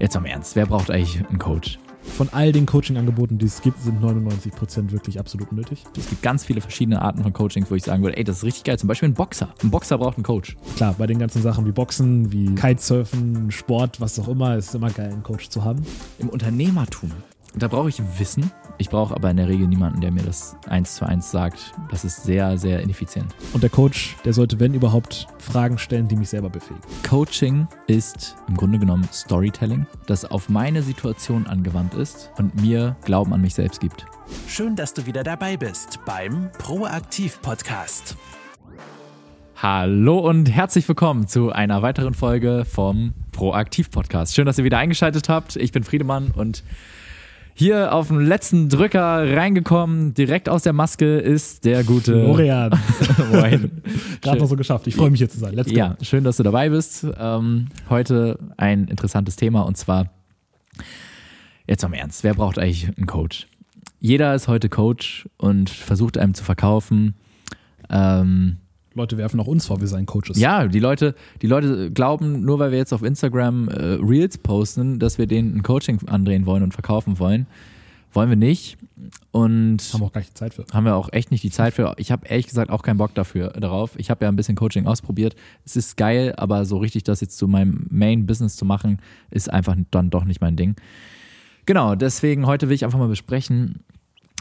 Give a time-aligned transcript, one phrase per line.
[0.00, 1.78] Jetzt am Ernst, wer braucht eigentlich einen Coach?
[2.02, 5.84] Von all den Coaching-Angeboten, die es gibt, sind 99% wirklich absolut nötig.
[5.94, 8.44] Es gibt ganz viele verschiedene Arten von Coachings, wo ich sagen würde, ey, das ist
[8.44, 8.78] richtig geil.
[8.78, 9.50] Zum Beispiel ein Boxer.
[9.62, 10.56] Ein Boxer braucht einen Coach.
[10.76, 14.74] Klar, bei den ganzen Sachen wie Boxen, wie Kitesurfen, Sport, was auch immer, ist es
[14.74, 15.84] immer geil, einen Coach zu haben.
[16.18, 17.12] Im Unternehmertum,
[17.54, 18.50] da brauche ich Wissen.
[18.78, 21.72] Ich brauche aber in der Regel niemanden, der mir das eins zu eins sagt.
[21.90, 23.34] Das ist sehr, sehr ineffizient.
[23.52, 26.82] Und der Coach, der sollte, wenn überhaupt, Fragen stellen, die mich selber befähigen.
[27.08, 33.32] Coaching ist im Grunde genommen Storytelling, das auf meine Situation angewandt ist und mir Glauben
[33.34, 34.06] an mich selbst gibt.
[34.46, 38.16] Schön, dass du wieder dabei bist beim Proaktiv Podcast.
[39.56, 44.34] Hallo und herzlich willkommen zu einer weiteren Folge vom Proaktiv Podcast.
[44.34, 45.56] Schön, dass ihr wieder eingeschaltet habt.
[45.56, 46.64] Ich bin Friedemann und
[47.54, 52.78] hier auf den letzten Drücker reingekommen, direkt aus der Maske ist der gute Florian.
[53.32, 53.82] Moin.
[54.20, 54.86] Gerade noch so geschafft.
[54.86, 55.54] Ich freue mich hier zu sein.
[55.54, 55.76] Let's go.
[55.76, 57.06] Ja, schön, dass du dabei bist.
[57.18, 60.10] Ähm, heute ein interessantes Thema und zwar,
[61.66, 63.46] jetzt am Ernst, wer braucht eigentlich einen Coach?
[64.00, 67.14] Jeder ist heute Coach und versucht einem zu verkaufen.
[67.90, 68.56] Ähm,
[69.00, 70.38] Leute werfen auch uns vor, wir seien Coaches.
[70.38, 74.98] ja, die Leute, die Leute glauben, nur weil wir jetzt auf Instagram äh, Reels posten,
[74.98, 77.46] dass wir denen ein Coaching andrehen wollen und verkaufen wollen.
[78.12, 78.76] Wollen wir nicht.
[79.30, 80.64] Und Haben wir auch gar nicht Zeit für.
[80.72, 81.94] haben wir auch echt nicht die Zeit für.
[81.96, 83.92] Ich habe ehrlich gesagt auch keinen Bock dafür darauf.
[83.98, 85.36] Ich habe ja ein bisschen Coaching ausprobiert.
[85.64, 88.98] Es ist geil, aber so richtig das jetzt zu meinem Main Business zu machen,
[89.30, 90.74] ist einfach dann doch nicht mein Ding.
[91.66, 93.80] Genau, deswegen heute will ich einfach mal besprechen,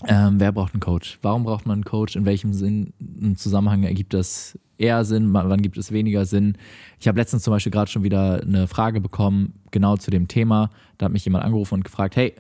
[0.08, 1.20] ähm, wer braucht einen Coach?
[1.22, 2.16] Warum braucht man einen Coach?
[2.16, 5.34] In welchem Sinn, im Zusammenhang ergibt das eher Sinn?
[5.34, 6.58] Wann gibt es weniger Sinn?
[7.00, 10.70] Ich habe letztens zum Beispiel gerade schon wieder eine Frage bekommen, genau zu dem Thema.
[10.98, 12.34] Da hat mich jemand angerufen und gefragt, hey,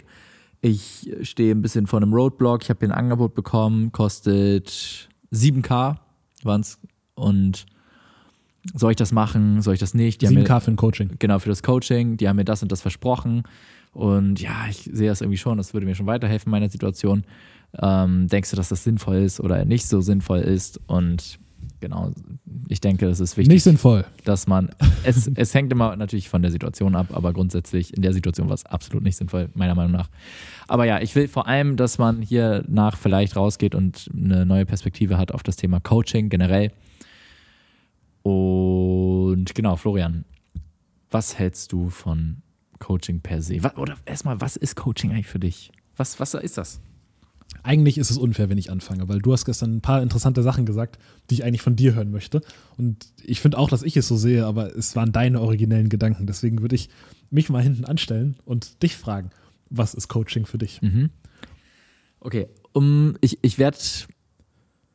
[0.61, 5.97] ich stehe ein bisschen vor einem Roadblock, ich habe hier ein Angebot bekommen, kostet 7K
[6.43, 6.79] waren's
[7.15, 7.65] und
[8.73, 10.21] soll ich das machen, soll ich das nicht?
[10.21, 11.11] Die haben mir- 7K für ein Coaching.
[11.19, 13.43] genau für das Coaching, die haben mir das und das versprochen
[13.91, 17.23] und ja, ich sehe das irgendwie schon, das würde mir schon weiterhelfen in meiner Situation.
[17.79, 20.79] Ähm, denkst du, dass das sinnvoll ist oder nicht so sinnvoll ist?
[20.87, 21.39] Und
[21.79, 22.11] genau,
[22.67, 24.05] ich denke, das ist wichtig Nicht sinnvoll.
[24.25, 24.69] dass man,
[25.03, 28.55] es, es hängt immer natürlich von der Situation ab, aber grundsätzlich in der Situation war
[28.55, 30.09] es absolut nicht sinnvoll, meiner Meinung nach.
[30.67, 34.65] Aber ja, ich will vor allem, dass man hier nach vielleicht rausgeht und eine neue
[34.65, 36.71] Perspektive hat auf das Thema Coaching generell.
[38.23, 40.25] Und genau, Florian,
[41.09, 42.41] was hältst du von
[42.79, 43.59] Coaching per se?
[43.75, 45.71] Oder erstmal, was ist Coaching eigentlich für dich?
[45.97, 46.81] Was, was ist das?
[47.63, 50.65] Eigentlich ist es unfair, wenn ich anfange, weil du hast gestern ein paar interessante Sachen
[50.65, 52.41] gesagt, die ich eigentlich von dir hören möchte.
[52.77, 56.27] Und ich finde auch, dass ich es so sehe, aber es waren deine originellen Gedanken.
[56.27, 56.89] Deswegen würde ich
[57.31, 59.31] mich mal hinten anstellen und dich fragen,
[59.69, 60.81] was ist Coaching für dich?
[60.81, 61.09] Mhm.
[62.19, 63.77] Okay, um, ich, ich werde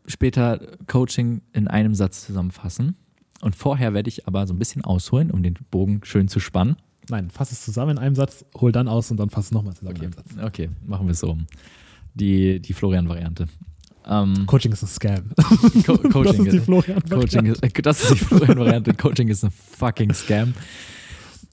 [0.06, 2.96] später Coaching in einem Satz zusammenfassen.
[3.40, 6.76] Und vorher werde ich aber so ein bisschen ausholen, um den Bogen schön zu spannen.
[7.10, 9.74] Nein, fass es zusammen in einem Satz, hol dann aus und dann fass es nochmal
[9.74, 10.26] zusammen in einem Satz.
[10.42, 11.36] Okay, machen wir es so.
[12.14, 13.46] Die, die Florian-Variante.
[14.06, 15.30] Ähm, Coaching ist ein Scam.
[15.86, 17.02] Co Coaching, das ist die Florian.
[17.08, 18.94] Coaching ist, äh, das ist die Florian-Variante.
[18.98, 20.54] Coaching ist ein fucking Scam.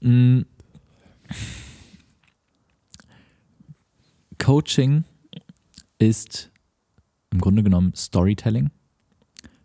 [0.00, 0.40] Mm.
[4.38, 5.04] Coaching
[5.98, 6.50] ist
[7.30, 8.70] im Grunde genommen Storytelling,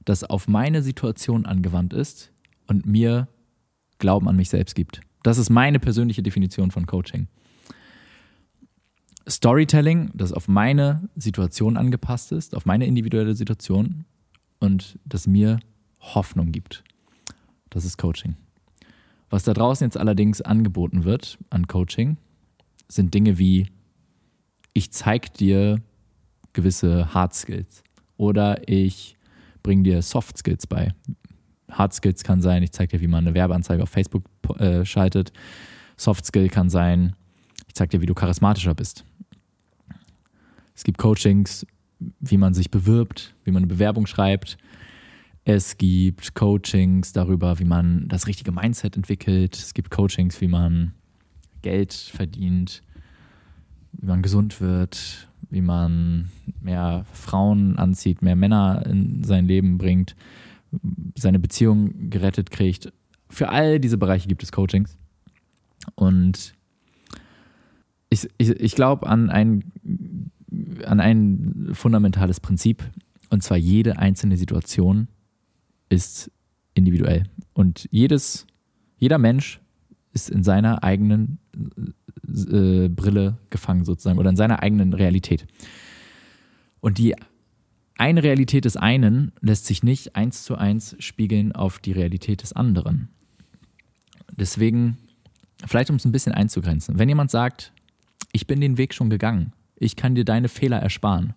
[0.06, 2.31] das auf meine Situation angewandt ist
[2.68, 3.28] und mir
[4.00, 5.02] Glauben an mich selbst gibt.
[5.28, 7.28] Das ist meine persönliche Definition von Coaching.
[9.28, 14.06] Storytelling, das auf meine Situation angepasst ist, auf meine individuelle Situation
[14.62, 15.60] und das mir
[16.00, 16.86] Hoffnung gibt.
[17.70, 18.38] Das ist Coaching.
[19.30, 22.16] Was da draußen jetzt allerdings angeboten wird an Coaching,
[22.88, 23.68] sind Dinge wie,
[24.72, 25.82] ich zeige dir
[26.54, 27.84] gewisse Hard Skills
[28.16, 29.18] oder ich
[29.62, 30.94] bringe dir Soft Skills bei.
[31.72, 34.23] Hard Skills kann sein, ich zeige dir, wie man eine Werbeanzeige auf Facebook
[34.57, 35.31] äh, schaltet.
[35.95, 37.16] Soft Skill kann sein,
[37.67, 39.03] ich zeige dir, wie du charismatischer bist.
[40.75, 41.66] Es gibt Coachings,
[42.19, 44.57] wie man sich bewirbt, wie man eine Bewerbung schreibt.
[45.44, 49.55] Es gibt Coachings darüber, wie man das richtige Mindset entwickelt.
[49.55, 50.94] Es gibt Coachings, wie man
[51.61, 52.81] Geld verdient,
[53.93, 56.29] wie man gesund wird, wie man
[56.61, 60.16] mehr Frauen anzieht, mehr Männer in sein Leben bringt,
[61.16, 62.91] seine Beziehung gerettet kriegt.
[63.29, 64.97] Für all diese Bereiche gibt es Coachings.
[65.96, 66.53] Und
[68.09, 69.72] ich, ich, ich glaube an ein,
[70.85, 72.84] an ein fundamentales Prinzip.
[73.29, 75.08] Und zwar jede einzelne Situation
[75.90, 76.31] ist
[76.73, 77.23] individuell.
[77.53, 78.47] Und jedes,
[78.97, 79.59] jeder Mensch
[80.13, 81.40] ist in seiner eigenen
[82.28, 85.46] äh, Brille gefangen sozusagen oder in seiner eigenen Realität.
[86.79, 87.16] Und die
[87.97, 92.53] eine Realität des einen lässt sich nicht eins zu eins spiegeln auf die Realität des
[92.53, 93.09] anderen.
[94.32, 94.97] Deswegen
[95.66, 97.73] vielleicht um es ein bisschen einzugrenzen, wenn jemand sagt,
[98.32, 101.34] ich bin den Weg schon gegangen, ich kann dir deine Fehler ersparen,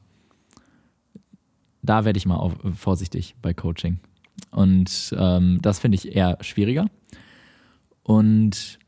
[1.82, 4.00] da werde ich mal auf, vorsichtig bei Coaching.
[4.50, 6.86] Und ähm, das finde ich eher schwieriger.
[8.02, 8.78] Und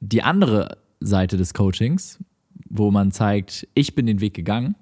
[0.00, 2.22] die andere Seite des Coachings,
[2.68, 4.76] wo man zeigt, ich bin den Weg gegangen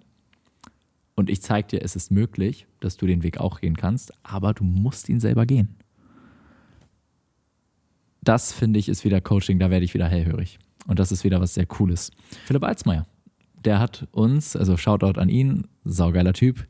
[1.22, 4.54] und ich zeige dir, es ist möglich, dass du den Weg auch gehen kannst, aber
[4.54, 5.76] du musst ihn selber gehen.
[8.24, 10.58] Das finde ich ist wieder Coaching, da werde ich wieder hellhörig.
[10.88, 12.10] Und das ist wieder was sehr Cooles.
[12.44, 13.06] Philipp Alsmeier,
[13.64, 16.66] der hat uns, also Shoutout an ihn, saugeiler Typ,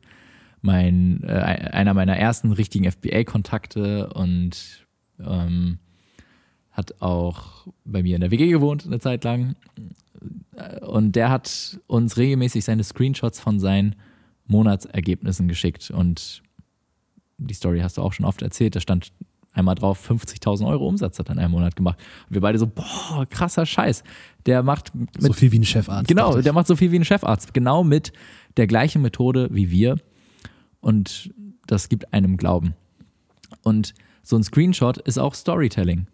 [0.61, 4.85] mein, äh, einer meiner ersten richtigen FBA-Kontakte und
[5.19, 5.79] ähm,
[6.69, 9.55] hat auch bei mir in der WG gewohnt eine Zeit lang.
[10.81, 13.95] Und der hat uns regelmäßig seine Screenshots von seinen
[14.47, 15.91] Monatsergebnissen geschickt.
[15.91, 16.43] Und
[17.37, 18.75] die Story hast du auch schon oft erzählt.
[18.75, 19.11] Da stand
[19.53, 21.99] einmal drauf, 50.000 Euro Umsatz hat er in einem Monat gemacht.
[22.27, 24.03] Und wir beide so, boah, krasser Scheiß.
[24.45, 26.07] Der macht mit, so viel wie ein Chefarzt.
[26.07, 27.53] Genau, der macht so viel wie ein Chefarzt.
[27.53, 28.11] Genau mit
[28.57, 29.97] der gleichen Methode wie wir.
[30.81, 31.33] Und
[31.67, 32.75] das gibt einem Glauben.
[33.61, 33.93] Und
[34.23, 36.07] so ein Screenshot ist auch Storytelling.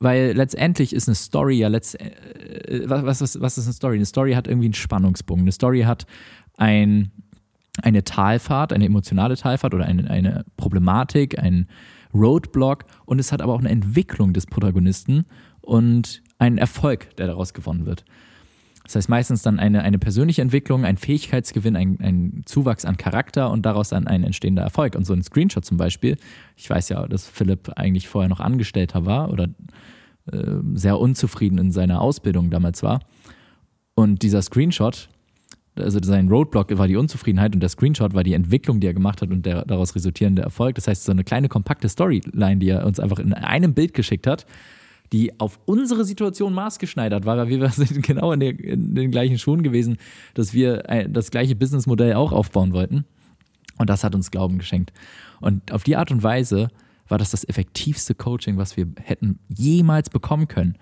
[0.00, 3.96] Weil letztendlich ist eine Story ja letzt, äh, was, was, was ist eine Story?
[3.96, 5.44] Eine Story hat irgendwie einen Spannungsbogen.
[5.44, 6.06] Eine Story hat
[6.56, 7.10] ein,
[7.82, 11.68] eine Talfahrt, eine emotionale Talfahrt oder eine, eine Problematik, ein
[12.14, 15.24] Roadblock und es hat aber auch eine Entwicklung des Protagonisten
[15.60, 18.04] und einen Erfolg, der daraus gewonnen wird.
[18.84, 23.50] Das heißt meistens dann eine, eine persönliche Entwicklung, ein Fähigkeitsgewinn, ein, ein Zuwachs an Charakter
[23.50, 24.94] und daraus dann ein entstehender Erfolg.
[24.94, 26.18] Und so ein Screenshot zum Beispiel,
[26.54, 29.48] ich weiß ja, dass Philipp eigentlich vorher noch Angestellter war oder
[30.30, 33.00] äh, sehr unzufrieden in seiner Ausbildung damals war.
[33.94, 35.08] Und dieser Screenshot,
[35.76, 39.22] also sein Roadblock war die Unzufriedenheit und der Screenshot war die Entwicklung, die er gemacht
[39.22, 40.76] hat und der daraus resultierende Erfolg.
[40.76, 44.26] Das heißt, so eine kleine kompakte Storyline, die er uns einfach in einem Bild geschickt
[44.26, 44.46] hat,
[45.12, 49.38] die auf unsere Situation maßgeschneidert war, weil wir sind genau in, der, in den gleichen
[49.38, 49.98] Schuhen gewesen,
[50.34, 53.04] dass wir das gleiche Businessmodell auch aufbauen wollten.
[53.76, 54.92] Und das hat uns Glauben geschenkt.
[55.40, 56.68] Und auf die Art und Weise
[57.08, 60.78] war das das effektivste Coaching, was wir hätten jemals bekommen können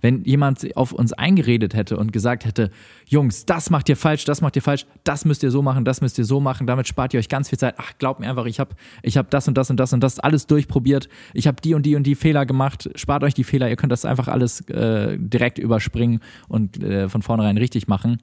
[0.00, 2.70] wenn jemand auf uns eingeredet hätte und gesagt hätte,
[3.06, 6.00] Jungs, das macht ihr falsch, das macht ihr falsch, das müsst ihr so machen, das
[6.00, 7.74] müsst ihr so machen, damit spart ihr euch ganz viel Zeit.
[7.78, 10.18] Ach, glaubt mir einfach, ich habe ich hab das und das und das und das
[10.18, 13.68] alles durchprobiert, ich habe die und die und die Fehler gemacht, spart euch die Fehler,
[13.68, 18.18] ihr könnt das einfach alles äh, direkt überspringen und äh, von vornherein richtig machen.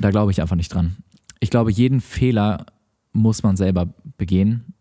[0.00, 0.96] Da glaube ich einfach nicht dran.
[1.40, 2.66] Ich glaube, jeden Fehler
[3.12, 4.74] muss man selber begehen.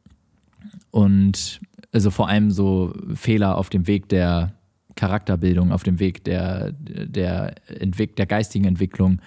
[0.92, 1.60] Und
[1.92, 4.54] also vor allem so Fehler auf dem Weg der,
[4.98, 9.22] Charakterbildung, auf dem Weg der, der, Entwick der geistigen Entwicklung,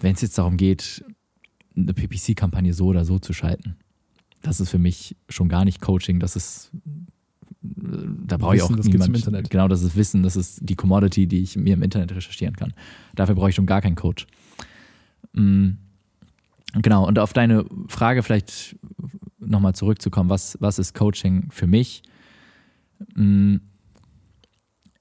[0.00, 1.04] wenn es jetzt darum geht,
[1.76, 3.76] eine PPC-Kampagne so oder so zu schalten.
[4.40, 6.72] Das ist für mich schon gar nicht Coaching, das ist
[7.62, 9.50] da brauche ich auch das niemand, Internet.
[9.50, 12.72] genau das ist Wissen, das ist die Commodity, die ich mir im Internet recherchieren kann.
[13.14, 14.26] Dafür brauche ich schon gar keinen Coach.
[15.34, 15.72] Mm,
[16.80, 18.76] genau, und auf deine Frage vielleicht
[19.38, 22.02] nochmal zurückzukommen, was, was ist Coaching für mich?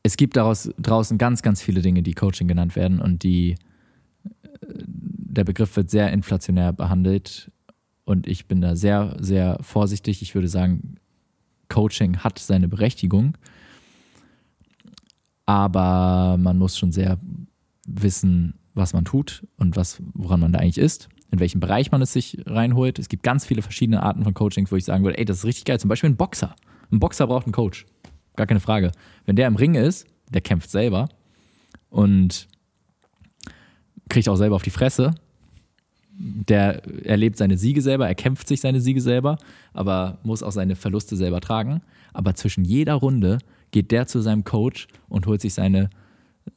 [0.04, 3.56] Es gibt daraus draußen ganz, ganz viele Dinge, die Coaching genannt werden und die
[5.32, 7.52] der Begriff wird sehr inflationär behandelt
[8.06, 10.22] und ich bin da sehr, sehr vorsichtig.
[10.22, 10.96] Ich würde sagen,
[11.70, 13.38] Coaching hat seine Berechtigung,
[15.46, 17.20] aber man muss schon sehr
[17.88, 22.02] wissen, was man tut und was, woran man da eigentlich ist, in welchem Bereich man
[22.02, 22.98] es sich reinholt.
[22.98, 25.46] Es gibt ganz viele verschiedene Arten von Coaching, wo ich sagen würde, ey, das ist
[25.46, 25.80] richtig geil.
[25.80, 26.56] Zum Beispiel ein Boxer.
[26.92, 27.86] Ein Boxer braucht einen Coach.
[28.40, 28.94] Gar keine Frage.
[29.26, 31.10] Wenn der im Ring ist, der kämpft selber
[31.90, 32.48] und
[34.08, 35.14] kriegt auch selber auf die Fresse.
[36.18, 39.38] Der erlebt seine Siege selber, er kämpft sich seine Siege selber,
[39.74, 41.82] aber muss auch seine Verluste selber tragen.
[42.14, 43.40] Aber zwischen jeder Runde
[43.72, 45.90] geht der zu seinem Coach und holt sich seine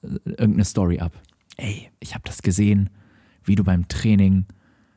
[0.04, 1.20] äh, irgendeine Story ab.
[1.56, 2.90] Ey, ich habe das gesehen,
[3.42, 4.46] wie du beim Training,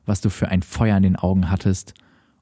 [0.05, 1.95] was du für ein Feuer in den Augen hattest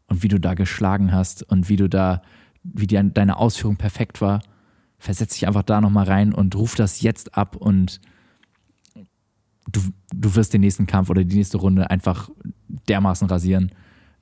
[0.08, 2.22] und wie du da geschlagen hast und wie du da
[2.64, 4.42] wie die, deine Ausführung perfekt war,
[4.98, 8.00] versetz dich einfach da nochmal rein und ruf das jetzt ab und
[9.72, 9.82] du,
[10.14, 12.30] du wirst den nächsten Kampf oder die nächste Runde einfach
[12.88, 13.72] dermaßen rasieren.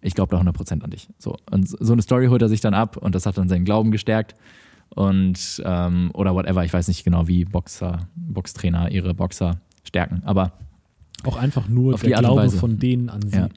[0.01, 1.09] Ich glaube da 100% an dich.
[1.19, 3.65] So, und so eine Story holt er sich dann ab und das hat dann seinen
[3.65, 4.35] Glauben gestärkt.
[4.93, 10.53] Und, ähm, oder whatever, ich weiß nicht genau, wie Boxer, Boxtrainer ihre Boxer stärken, aber.
[11.23, 13.37] Auch einfach nur der Glaube von denen an sie.
[13.37, 13.49] Ja.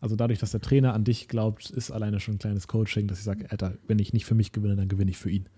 [0.00, 3.18] Also dadurch, dass der Trainer an dich glaubt, ist alleine schon ein kleines Coaching, dass
[3.18, 5.48] ich sage, Alter, wenn ich nicht für mich gewinne, dann gewinne ich für ihn.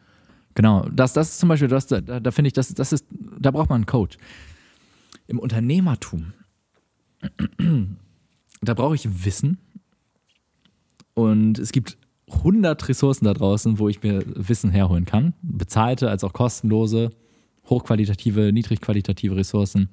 [0.54, 3.06] Genau, das, das ist zum Beispiel, das, da, da finde ich, das, das ist,
[3.38, 4.16] da braucht man einen Coach.
[5.28, 6.32] Im Unternehmertum,
[8.62, 9.59] da brauche ich Wissen
[11.14, 11.99] und es gibt
[12.32, 15.35] 100 Ressourcen da draußen, wo ich mir Wissen herholen kann.
[15.42, 17.11] Bezahlte als auch kostenlose,
[17.68, 19.88] hochqualitative, niedrigqualitative Ressourcen.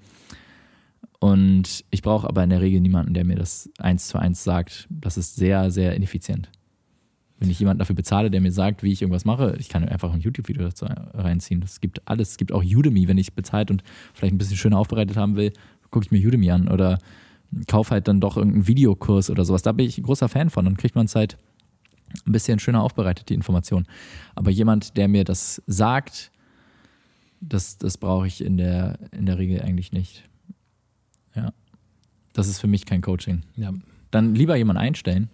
[1.20, 4.88] Und ich brauche aber in der Regel niemanden, der mir das eins zu eins sagt.
[4.90, 6.50] Das ist sehr, sehr ineffizient.
[7.40, 10.12] Wenn ich jemanden dafür bezahle, der mir sagt, wie ich irgendwas mache, ich kann einfach
[10.12, 11.62] ein YouTube-Video dazu reinziehen.
[11.64, 12.32] Es gibt alles.
[12.32, 15.54] Es gibt auch Udemy, wenn ich bezahlt und vielleicht ein bisschen schöner aufbereitet haben will,
[15.90, 16.98] gucke ich mir Udemy an oder
[17.68, 19.62] kaufe halt dann doch irgendeinen Videokurs oder sowas.
[19.62, 20.66] Da bin ich ein großer Fan von.
[20.66, 21.38] Dann kriegt man es halt
[22.26, 23.86] ein bisschen schöner aufbereitet, die Information.
[24.36, 26.32] Aber jemand, der mir das sagt,
[27.40, 30.28] das, das brauche ich in der, in der Regel eigentlich nicht.
[32.38, 33.42] Das ist für mich kein Coaching.
[33.56, 33.74] Ja.
[34.12, 35.28] Dann lieber jemanden einstellen,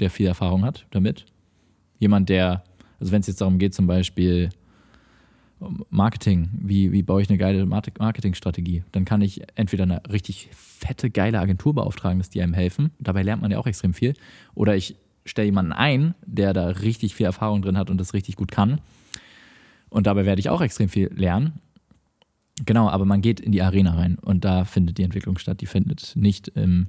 [0.00, 1.24] der viel Erfahrung hat damit.
[2.00, 2.64] Jemand, der,
[2.98, 4.48] also wenn es jetzt darum geht, zum Beispiel
[5.88, 11.10] Marketing, wie, wie baue ich eine geile Marketingstrategie, dann kann ich entweder eine richtig fette,
[11.10, 12.90] geile Agentur beauftragen, dass die einem helfen.
[12.98, 14.14] Dabei lernt man ja auch extrem viel.
[14.56, 14.96] Oder ich
[15.26, 18.80] stelle jemanden ein, der da richtig viel Erfahrung drin hat und das richtig gut kann.
[19.90, 21.60] Und dabei werde ich auch extrem viel lernen.
[22.64, 25.60] Genau, aber man geht in die Arena rein und da findet die Entwicklung statt.
[25.60, 26.88] Die findet nicht im,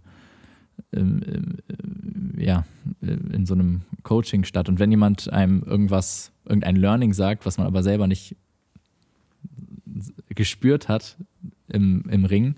[0.91, 2.65] im, im, ja,
[3.01, 4.69] in so einem Coaching statt.
[4.69, 8.35] Und wenn jemand einem irgendwas, irgendein Learning sagt, was man aber selber nicht
[10.29, 11.17] gespürt hat
[11.67, 12.55] im, im Ring,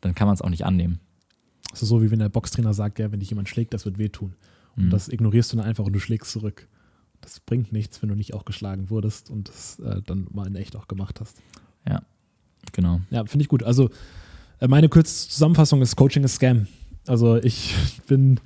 [0.00, 1.00] dann kann man es auch nicht annehmen.
[1.70, 3.98] Das ist so, wie wenn der Boxtrainer sagt, ja, wenn dich jemand schlägt, das wird
[3.98, 4.34] wehtun.
[4.76, 4.90] Und mhm.
[4.90, 6.68] das ignorierst du dann einfach und du schlägst zurück.
[7.20, 10.56] Das bringt nichts, wenn du nicht auch geschlagen wurdest und das äh, dann mal in
[10.56, 11.40] echt auch gemacht hast.
[11.86, 12.02] Ja,
[12.72, 13.00] genau.
[13.10, 13.62] Ja, finde ich gut.
[13.62, 13.90] Also
[14.60, 16.66] äh, meine kurze Zusammenfassung ist, Coaching ist Scam.
[17.06, 17.74] Also ich
[18.06, 18.40] bin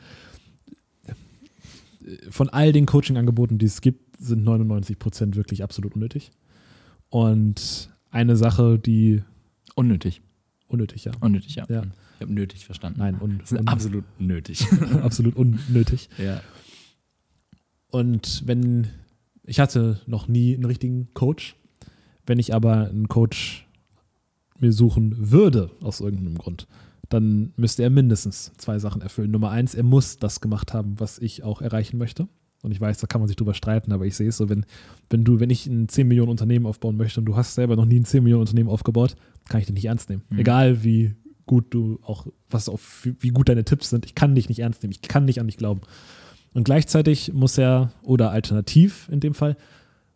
[1.06, 6.30] äh, von all den Coaching-Angeboten, die es gibt, sind 99 Prozent wirklich absolut unnötig.
[7.10, 9.22] Und eine Sache, die
[9.74, 10.22] unnötig.
[10.68, 11.12] Unnötig, ja.
[11.20, 11.66] Unnötig, ja.
[11.68, 11.82] ja.
[12.16, 13.00] Ich habe nötig verstanden.
[13.00, 14.66] Nein, un, das ist un absolut nötig.
[15.02, 16.08] absolut unnötig.
[16.18, 16.40] Ja.
[17.90, 18.88] Und wenn,
[19.44, 21.56] ich hatte noch nie einen richtigen Coach,
[22.26, 23.66] wenn ich aber einen Coach
[24.64, 26.66] mir suchen würde, aus irgendeinem Grund,
[27.08, 29.30] dann müsste er mindestens zwei Sachen erfüllen.
[29.30, 32.28] Nummer eins, er muss das gemacht haben, was ich auch erreichen möchte.
[32.62, 34.64] Und ich weiß, da kann man sich drüber streiten, aber ich sehe es so, wenn,
[35.10, 37.84] wenn du, wenn ich ein 10 Millionen Unternehmen aufbauen möchte und du hast selber noch
[37.84, 39.16] nie ein 10 Millionen Unternehmen aufgebaut,
[39.50, 40.22] kann ich dich nicht ernst nehmen.
[40.30, 40.38] Mhm.
[40.38, 44.48] Egal wie gut du auch, was auf, wie gut deine Tipps sind, ich kann dich
[44.48, 45.82] nicht ernst nehmen, ich kann nicht an dich glauben.
[46.54, 49.58] Und gleichzeitig muss er, oder alternativ in dem Fall,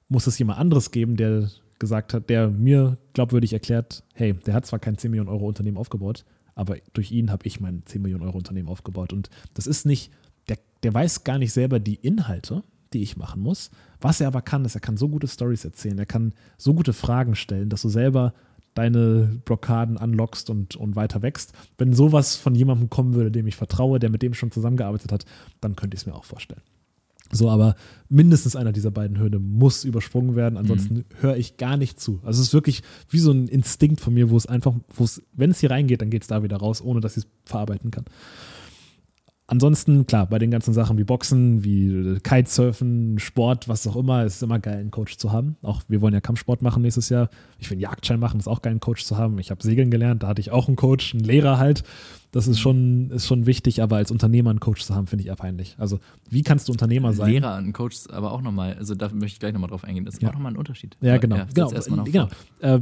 [0.09, 4.66] muss es jemand anderes geben, der gesagt hat, der mir glaubwürdig erklärt, hey, der hat
[4.66, 8.25] zwar kein 10 Millionen Euro Unternehmen aufgebaut, aber durch ihn habe ich mein 10 Millionen
[8.25, 9.12] Euro Unternehmen aufgebaut.
[9.12, 10.11] Und das ist nicht,
[10.49, 13.70] der, der weiß gar nicht selber die Inhalte, die ich machen muss.
[14.00, 16.92] Was er aber kann, ist, er kann so gute Stories erzählen, er kann so gute
[16.92, 18.35] Fragen stellen, dass du selber
[18.75, 21.52] deine Blockaden unlockst und, und weiter wächst.
[21.78, 25.25] Wenn sowas von jemandem kommen würde, dem ich vertraue, der mit dem schon zusammengearbeitet hat,
[25.61, 26.62] dann könnte ich es mir auch vorstellen.
[27.30, 27.76] So, aber
[28.08, 31.04] mindestens einer dieser beiden Hürden muss übersprungen werden, ansonsten mhm.
[31.20, 32.20] höre ich gar nicht zu.
[32.25, 35.23] Also es ist wirklich wie so ein Instinkt von mir, wo es einfach, wo es,
[35.35, 37.90] wenn es hier reingeht, dann geht es da wieder raus, ohne dass ich es verarbeiten
[37.90, 38.06] kann.
[39.50, 44.37] Ansonsten, klar, bei den ganzen Sachen wie Boxen, wie Kitesurfen, Sport, was auch immer, ist
[44.37, 45.57] es immer geil, einen Coach zu haben.
[45.62, 47.31] Auch wir wollen ja Kampfsport machen nächstes Jahr.
[47.59, 49.38] Ich will einen Jagdschein machen, ist auch geil, einen Coach zu haben.
[49.38, 51.83] Ich habe Segeln gelernt, da hatte ich auch einen Coach, einen Lehrer halt.
[52.31, 55.28] Das ist schon, ist schon wichtig, aber als Unternehmer einen Coach zu haben, finde ich
[55.28, 55.76] eher peinlich.
[55.78, 57.31] Also, wie kannst du Unternehmer sein?
[57.31, 60.05] Lehrer, einen Coach, aber auch nochmal, also da möchte ich gleich nochmal drauf eingehen.
[60.05, 60.28] Das ist ja.
[60.28, 60.99] auch nochmal ein Unterschied.
[61.00, 61.37] Ja, genau.
[61.37, 62.05] Ja, genau.
[62.05, 62.28] genau.
[62.61, 62.81] Äh,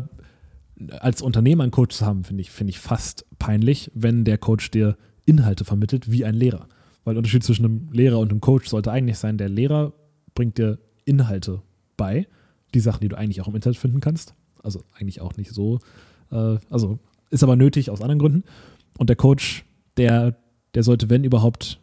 [0.98, 4.72] als Unternehmer einen Coach zu haben, finde ich, find ich fast peinlich, wenn der Coach
[4.72, 6.68] dir Inhalte vermittelt wie ein Lehrer.
[7.04, 9.92] Weil der Unterschied zwischen einem Lehrer und einem Coach sollte eigentlich sein, der Lehrer
[10.34, 11.62] bringt dir Inhalte
[11.96, 12.26] bei,
[12.74, 14.34] die Sachen, die du eigentlich auch im Internet finden kannst.
[14.62, 15.78] Also eigentlich auch nicht so,
[16.30, 16.98] äh, also
[17.30, 18.44] ist aber nötig aus anderen Gründen.
[18.98, 19.64] Und der Coach,
[19.96, 20.36] der,
[20.74, 21.80] der sollte, wenn überhaupt,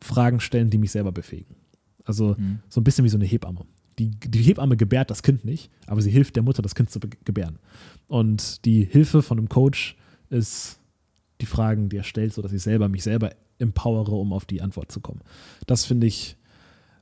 [0.00, 1.56] Fragen stellen, die mich selber befähigen.
[2.04, 2.60] Also mhm.
[2.68, 3.64] so ein bisschen wie so eine Hebamme.
[3.98, 7.00] Die, die Hebamme gebärt das Kind nicht, aber sie hilft der Mutter, das Kind zu
[7.24, 7.58] gebären.
[8.06, 9.96] Und die Hilfe von einem Coach
[10.28, 10.80] ist
[11.40, 14.90] die Fragen, die er stellt, sodass ich selber mich selber empowere, um auf die Antwort
[14.90, 15.20] zu kommen.
[15.66, 16.36] Das finde ich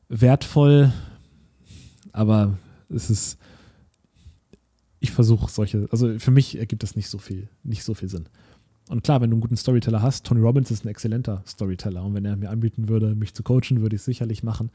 [0.09, 0.93] wertvoll,
[2.13, 2.59] aber
[2.89, 3.39] es ist,
[5.01, 8.29] ich versuche solche, also für mich ergibt das nicht so viel, nicht so viel Sinn.
[8.89, 12.15] Und klar, wenn du einen guten Storyteller hast, Tony Robbins ist ein exzellenter Storyteller und
[12.15, 14.71] wenn er mir anbieten würde, mich zu coachen, würde ich es sicherlich machen.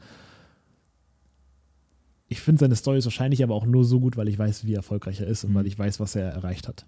[2.28, 5.20] Ich finde seine Stories wahrscheinlich aber auch nur so gut, weil ich weiß, wie erfolgreich
[5.20, 5.54] er ist und mhm.
[5.56, 6.86] weil ich weiß, was er erreicht hat.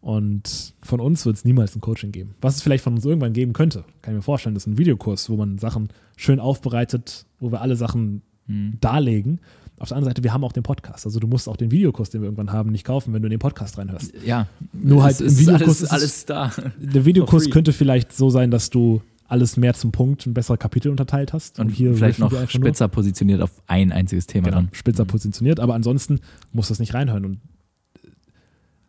[0.00, 2.34] Und von uns wird es niemals ein Coaching geben.
[2.40, 4.78] Was es vielleicht von uns irgendwann geben könnte, kann ich mir vorstellen, das ist ein
[4.78, 8.78] Videokurs, wo man Sachen schön aufbereitet, wo wir alle Sachen mhm.
[8.80, 9.40] darlegen.
[9.78, 11.06] Auf der anderen Seite, wir haben auch den Podcast.
[11.06, 13.30] Also du musst auch den Videokurs, den wir irgendwann haben, nicht kaufen, wenn du in
[13.30, 14.12] den Podcast reinhörst.
[14.24, 14.48] Ja.
[14.72, 16.52] Nur halt im Videokurs ist alles, alles da.
[16.78, 20.90] Der Videokurs könnte vielleicht so sein, dass du alles mehr zum Punkt, ein besserer Kapitel
[20.90, 21.60] unterteilt hast.
[21.60, 22.48] Und hier vielleicht noch nur.
[22.48, 24.46] spitzer positioniert auf ein einziges Thema.
[24.46, 24.68] genau, dann.
[24.72, 26.20] spitzer positioniert, aber ansonsten
[26.52, 27.24] muss das nicht reinhören.
[27.24, 27.38] Und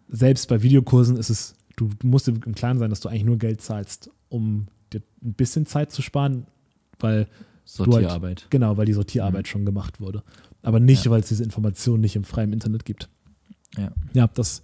[0.09, 3.37] selbst bei Videokursen ist es, du, musst dir im Klaren sein, dass du eigentlich nur
[3.37, 6.45] Geld zahlst, um dir ein bisschen Zeit zu sparen,
[6.99, 7.27] weil
[7.65, 8.47] Sortierarbeit.
[8.49, 10.23] genau, weil die Sortierarbeit schon gemacht wurde.
[10.63, 11.11] Aber nicht, Ja.
[11.11, 13.07] weil es diese Information nicht im freien Internet gibt.
[13.77, 13.91] Ja.
[14.13, 14.63] Ja, das,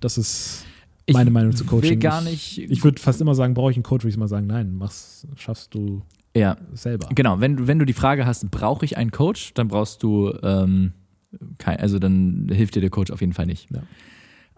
[0.00, 0.64] das ist
[1.06, 1.90] Ich meine Meinung zu Coaching.
[1.90, 2.70] will gar Ich- nicht.
[2.70, 5.26] Ich würde fast immer sagen, brauche ich einen Coach, würde ich mal sagen, nein, mach's,
[5.36, 6.02] schaffst du
[6.36, 7.08] ja, selber.
[7.14, 10.32] Genau, wenn, du- wenn du die Frage hast, brauche ich einen Coach, dann brauchst du,
[10.42, 10.92] ähm,
[11.58, 13.68] kein, also dann hilft dir der Coach auf jeden Fall nicht.
[13.72, 13.82] Ja.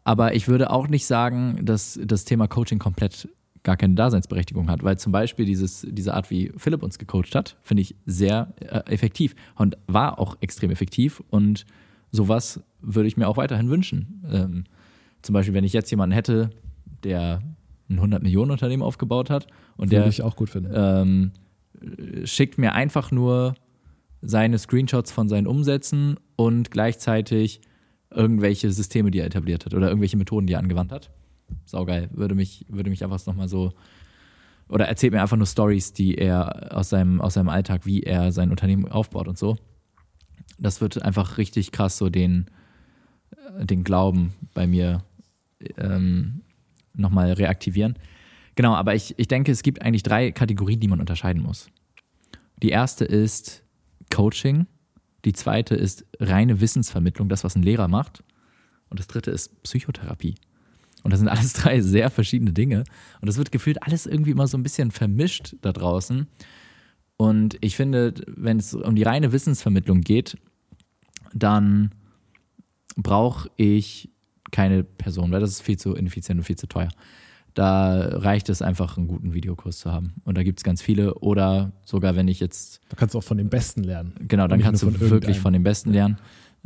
[0.05, 3.29] Aber ich würde auch nicht sagen, dass das Thema Coaching komplett
[3.63, 7.57] gar keine Daseinsberechtigung hat, weil zum Beispiel dieses, diese Art, wie Philipp uns gecoacht hat,
[7.63, 11.65] finde ich sehr äh, effektiv und war auch extrem effektiv und
[12.11, 14.25] sowas würde ich mir auch weiterhin wünschen.
[14.29, 14.65] Ähm,
[15.23, 16.51] zum Beispiel, wenn ich jetzt jemanden hätte,
[17.05, 17.41] der
[17.89, 20.73] ein 100 Millionen Unternehmen aufgebaut hat und Würde der ich auch gut finden.
[20.75, 21.33] ähm,
[22.25, 23.55] schickt mir einfach nur
[24.23, 27.61] seine Screenshots von seinen Umsätzen und gleichzeitig
[28.15, 31.11] irgendwelche Systeme, die er etabliert hat oder irgendwelche Methoden, die er angewandt hat.
[31.65, 32.09] Saugeil.
[32.13, 33.73] Würde mich, würde mich einfach nochmal so.
[34.69, 38.33] Oder erzählt mir einfach nur Stories, die er aus seinem, aus seinem Alltag, wie er
[38.33, 39.57] sein Unternehmen aufbaut und so.
[40.59, 42.47] Das wird einfach richtig krass so den,
[43.59, 45.05] äh, den Glauben bei mir
[45.77, 46.43] ähm,
[46.95, 47.99] nochmal reaktivieren.
[48.55, 51.69] Genau, aber ich, ich denke, es gibt eigentlich drei Kategorien, die man unterscheiden muss.
[52.63, 53.65] Die erste ist
[54.15, 54.67] Coaching,
[55.25, 58.23] die zweite ist reine Wissensvermittlung, das, was ein Lehrer macht.
[58.89, 60.35] Und das dritte ist Psychotherapie.
[61.03, 62.85] Und das sind alles drei sehr verschiedene Dinge.
[63.21, 66.27] Und das wird gefühlt alles irgendwie immer so ein bisschen vermischt da draußen.
[67.17, 70.37] Und ich finde, wenn es um die reine Wissensvermittlung geht,
[71.33, 71.93] dann
[72.97, 74.11] brauche ich
[74.51, 76.91] keine Person, weil das ist viel zu ineffizient und viel zu teuer.
[77.55, 80.15] Da reicht es einfach, einen guten Videokurs zu haben.
[80.25, 81.15] Und da gibt es ganz viele.
[81.15, 84.15] Oder sogar, wenn ich jetzt Da kannst du auch von dem Besten lernen.
[84.27, 86.19] Genau, dann kannst du von wirklich von den Besten lernen.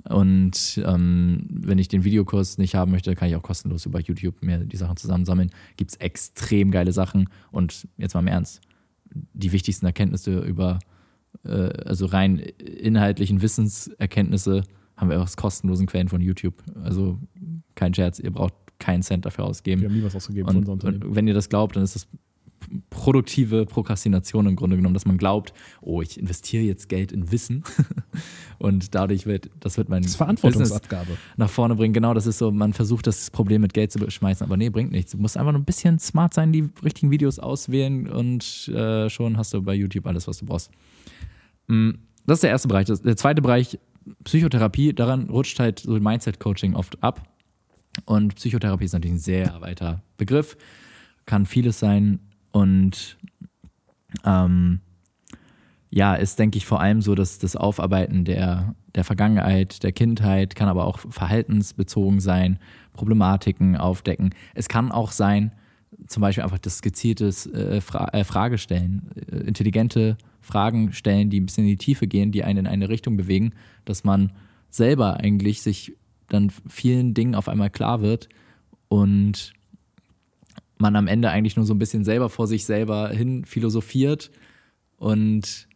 [0.04, 4.42] Und ähm, wenn ich den Videokurs nicht haben möchte, kann ich auch kostenlos über YouTube
[4.42, 5.50] mir die Sachen zusammensammeln.
[5.76, 7.28] Gibt es extrem geile Sachen.
[7.50, 8.60] Und jetzt mal im Ernst,
[9.10, 10.78] die wichtigsten Erkenntnisse über,
[11.44, 14.64] äh, also rein inhaltlichen Wissenserkenntnisse,
[14.96, 16.62] haben wir aus kostenlosen Quellen von YouTube.
[16.82, 17.18] Also
[17.74, 19.82] kein Scherz, ihr braucht keinen Cent dafür ausgeben.
[19.82, 21.02] Wir haben nie was ausgegeben für Und, unser Unternehmen.
[21.04, 22.06] und wenn ihr das glaubt, dann ist das
[22.90, 27.62] produktive Prokrastination im Grunde genommen, dass man glaubt, oh, ich investiere jetzt Geld in Wissen
[28.58, 31.16] und dadurch wird, das wird mein Das ist Business Verantwortungsabgabe.
[31.36, 31.94] nach vorne bringen.
[31.94, 34.90] Genau, das ist so, man versucht das Problem mit Geld zu beschmeißen, aber nee, bringt
[34.90, 35.12] nichts.
[35.12, 39.36] Du musst einfach nur ein bisschen smart sein, die richtigen Videos auswählen und äh, schon
[39.36, 40.70] hast du bei YouTube alles, was du brauchst.
[41.68, 41.90] Mm,
[42.26, 42.86] Das ist der erste Bereich.
[42.86, 43.78] Der zweite Bereich,
[44.24, 47.28] Psychotherapie, daran rutscht halt so Mindset-Coaching oft ab.
[48.04, 50.56] Und Psychotherapie ist natürlich ein sehr weiter Begriff,
[51.24, 52.20] kann vieles sein
[52.52, 53.16] und
[54.24, 54.80] ähm,
[55.90, 60.54] ja, ist, denke ich, vor allem so, dass das Aufarbeiten der, der Vergangenheit, der Kindheit,
[60.54, 62.58] kann aber auch verhaltensbezogen sein,
[62.92, 64.34] Problematiken aufdecken.
[64.54, 65.52] Es kann auch sein,
[66.06, 71.46] zum Beispiel einfach das gezieltes äh, Fra äh, Frage äh, intelligente Fragen stellen, die ein
[71.46, 73.52] bisschen in die Tiefe gehen, die einen in eine Richtung bewegen,
[73.84, 74.32] dass man
[74.70, 75.96] selber eigentlich sich
[76.28, 78.28] dann vielen Dingen auf einmal klar wird
[78.88, 79.52] und
[80.78, 84.30] man am Ende eigentlich nur so ein bisschen selber vor sich selber hin philosophiert
[84.96, 85.68] und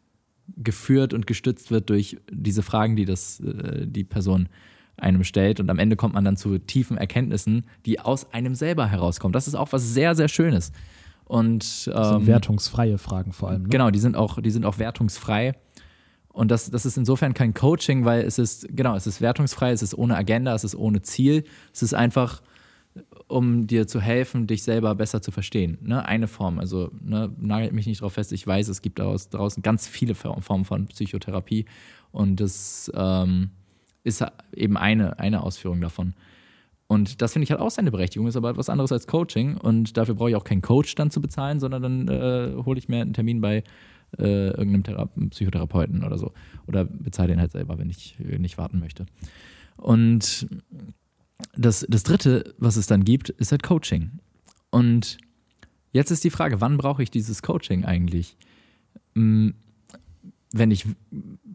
[0.57, 4.49] geführt und gestützt wird durch diese Fragen, die das, äh, die Person
[4.97, 5.61] einem stellt.
[5.61, 9.33] Und am Ende kommt man dann zu tiefen Erkenntnissen, die aus einem selber herauskommen.
[9.33, 10.73] Das ist auch was sehr, sehr Schönes.
[11.25, 13.63] Und Das sind ähm, wertungsfreie Fragen vor allem.
[13.63, 13.69] Ne?
[13.69, 15.55] Genau, die sind auch, die sind auch wertungsfrei.
[16.33, 19.83] Und das, das ist insofern kein Coaching, weil es ist, genau, es ist wertungsfrei, es
[19.83, 21.45] ist ohne Agenda, es ist ohne Ziel.
[21.73, 22.41] Es ist einfach,
[23.29, 25.79] um dir zu helfen, dich selber besser zu verstehen.
[25.83, 26.05] Ne?
[26.05, 29.63] Eine Form, also ne, nagelt mich nicht drauf fest, ich weiß, es gibt daraus, draußen
[29.63, 31.67] ganz viele Formen von Psychotherapie
[32.13, 33.51] und das ähm,
[34.03, 36.15] ist eben eine, eine Ausführung davon.
[36.87, 39.57] Und das finde ich halt auch seine Berechtigung, ist aber etwas anderes als Coaching.
[39.57, 42.89] Und dafür brauche ich auch keinen Coach dann zu bezahlen, sondern dann äh, hole ich
[42.89, 43.63] mir einen Termin bei
[44.19, 46.33] äh, irgendeinem Thera Psychotherapeuten oder so.
[46.67, 49.07] Oder bezahle den halt selber, wenn ich nicht warten möchte.
[49.77, 50.47] Und
[51.57, 54.11] das, das Dritte, was es dann gibt, ist halt Coaching.
[54.71, 55.19] Und
[55.93, 58.37] jetzt ist die Frage, wann brauche ich dieses Coaching eigentlich?
[59.15, 59.55] Hm,
[60.53, 60.87] Wenn ich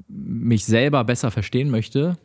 [0.08, 2.18] mich selber besser verstehen möchte,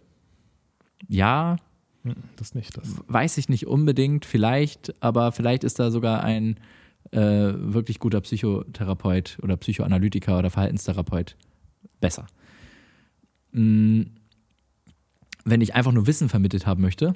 [1.09, 1.57] ja,
[2.03, 2.75] Hm, Das nicht.
[2.79, 2.95] Das.
[3.09, 6.57] weiß ich nicht unbedingt, vielleicht, aber vielleicht ist da sogar ein
[7.13, 11.37] äh, wirklich guter Psychotherapeut oder Psychoanalytiker oder Verhaltenstherapeut
[12.01, 12.27] besser.
[13.53, 14.03] Mm,
[15.45, 17.15] Wenn ich einfach nur Wissen vermittelt haben möchte,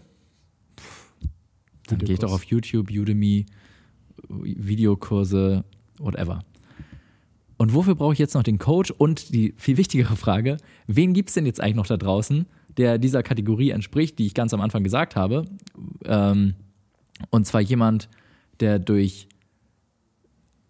[1.87, 3.47] dann gehe ich doch auf YouTube, Udemy,
[4.29, 5.65] Videokurse,
[5.99, 6.41] whatever.
[7.57, 8.91] Und wofür brauche ich jetzt noch den Coach?
[8.91, 12.99] Und die viel wichtigere Frage, wen gibt es denn jetzt eigentlich noch da draußen, der
[12.99, 15.45] dieser Kategorie entspricht, die ich ganz am Anfang gesagt habe?
[16.05, 16.55] Ähm,
[17.31, 18.09] und zwar jemand,
[18.61, 19.29] der durch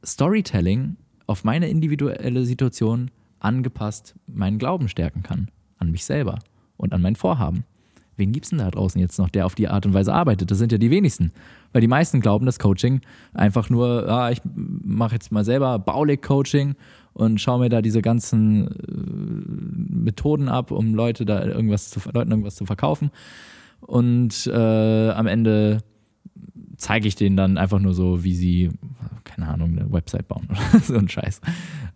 [0.04, 5.50] Storytelling auf meine individuelle Situation angepasst meinen Glauben stärken kann.
[5.78, 6.38] An mich selber
[6.76, 7.64] und an mein Vorhaben.
[8.16, 10.50] Wen gibt es denn da draußen jetzt noch, der auf die Art und Weise arbeitet?
[10.50, 11.32] Das sind ja die wenigsten.
[11.72, 13.00] Weil die meisten glauben, dass Coaching
[13.32, 16.76] einfach nur, ah, ich mache jetzt mal selber Baulig-Coaching
[17.12, 22.30] und schaue mir da diese ganzen äh, Methoden ab, um Leute da irgendwas zu, Leuten
[22.30, 23.10] irgendwas zu verkaufen.
[23.80, 25.82] Und äh, am Ende
[26.76, 28.70] zeige ich denen dann einfach nur so, wie sie,
[29.34, 31.40] keine Ahnung, eine Website bauen oder so ein Scheiß.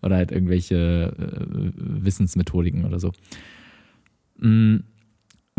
[0.02, 3.12] Oder halt irgendwelche äh, Wissensmethodiken oder so.
[4.38, 4.84] Mhm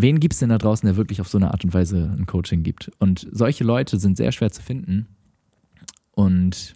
[0.01, 2.25] wen gibt es denn da draußen, der wirklich auf so eine Art und Weise ein
[2.25, 2.91] Coaching gibt?
[2.99, 5.07] Und solche Leute sind sehr schwer zu finden.
[6.11, 6.75] Und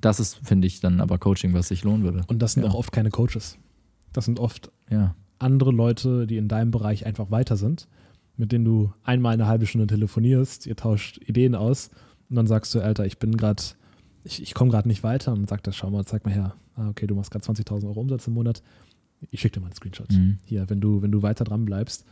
[0.00, 2.22] das ist, finde ich, dann aber Coaching, was sich lohnen würde.
[2.26, 2.70] Und das sind ja.
[2.70, 3.58] auch oft keine Coaches.
[4.12, 5.14] Das sind oft ja.
[5.38, 7.88] andere Leute, die in deinem Bereich einfach weiter sind,
[8.36, 11.90] mit denen du einmal eine halbe Stunde telefonierst, ihr tauscht Ideen aus
[12.28, 13.62] und dann sagst du, Alter, ich bin gerade,
[14.24, 16.54] ich, ich komme gerade nicht weiter und sagt er, schau mal, zeig mal her.
[16.76, 18.62] Ah, okay, du machst gerade 20.000 Euro Umsatz im Monat
[19.30, 20.10] ich schicke dir mal einen Screenshot.
[20.10, 20.38] Mhm.
[20.44, 22.04] Hier, wenn du, wenn du weiter dran bleibst.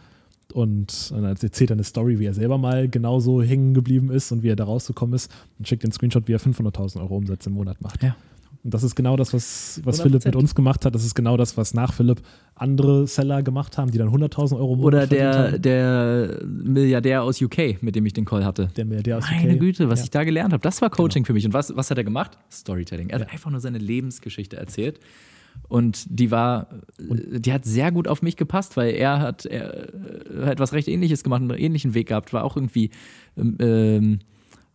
[0.52, 4.32] Und, und dann erzählt er eine Story, wie er selber mal genauso hängen geblieben ist
[4.32, 7.46] und wie er da rausgekommen ist und schickt den Screenshot, wie er 500.000 Euro Umsatz
[7.46, 8.02] im Monat macht.
[8.02, 8.16] Ja.
[8.62, 10.94] Und das ist genau das, was, was Philipp mit uns gemacht hat.
[10.94, 12.20] Das ist genau das, was nach Philipp
[12.54, 17.82] andere Seller gemacht haben, die dann 100.000 Euro im Oder der, der Milliardär aus UK,
[17.82, 18.68] mit dem ich den Call hatte.
[18.76, 19.60] Der Milliardär aus Meine UK.
[19.60, 20.04] Güte, was ja.
[20.04, 20.62] ich da gelernt habe.
[20.62, 21.26] Das war Coaching genau.
[21.28, 21.46] für mich.
[21.46, 22.36] Und was, was hat er gemacht?
[22.52, 23.08] Storytelling.
[23.08, 23.32] Er hat ja.
[23.32, 25.00] einfach nur seine Lebensgeschichte erzählt.
[25.68, 26.68] Und die war,
[26.98, 29.88] die hat sehr gut auf mich gepasst, weil er hat, er
[30.44, 32.90] hat was recht ähnliches gemacht, einen ähnlichen Weg gehabt, war auch irgendwie
[33.36, 34.20] ähm,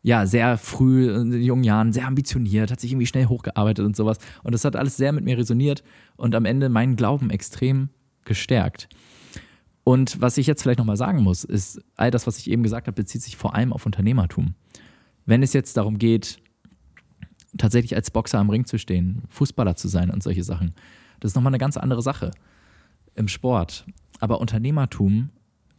[0.05, 4.19] ja, sehr früh in jungen Jahren, sehr ambitioniert, hat sich irgendwie schnell hochgearbeitet und sowas.
[4.43, 5.83] Und das hat alles sehr mit mir resoniert
[6.15, 7.89] und am Ende meinen Glauben extrem
[8.23, 8.87] gestärkt.
[9.83, 12.85] Und was ich jetzt vielleicht nochmal sagen muss, ist, all das, was ich eben gesagt
[12.85, 14.53] habe, bezieht sich vor allem auf Unternehmertum.
[15.25, 16.37] Wenn es jetzt darum geht,
[17.57, 20.75] tatsächlich als Boxer am Ring zu stehen, Fußballer zu sein und solche Sachen.
[21.19, 22.29] Das ist nochmal eine ganz andere Sache
[23.15, 23.87] im Sport.
[24.19, 25.31] Aber Unternehmertum,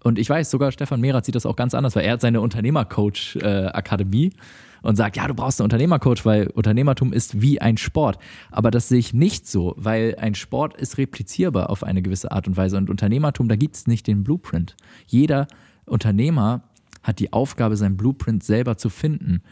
[0.07, 2.41] und ich weiß, sogar Stefan Mehrath sieht das auch ganz anders, weil er hat seine
[2.41, 8.17] Unternehmercoach-Akademie äh, und sagt, ja, du brauchst einen Unternehmercoach, weil Unternehmertum ist wie ein Sport.
[8.53, 12.47] Aber das sehe ich nicht so, weil ein Sport ist replizierbar auf eine gewisse Art
[12.47, 12.77] und Weise.
[12.77, 14.77] Und Unternehmertum, da gibt es nicht den Blueprint.
[15.09, 15.49] Jeder
[15.87, 16.63] Unternehmer
[17.03, 19.43] hat die Aufgabe, seinen Blueprint selber zu finden.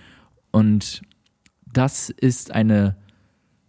[0.52, 1.02] Und
[1.72, 2.94] das ist eine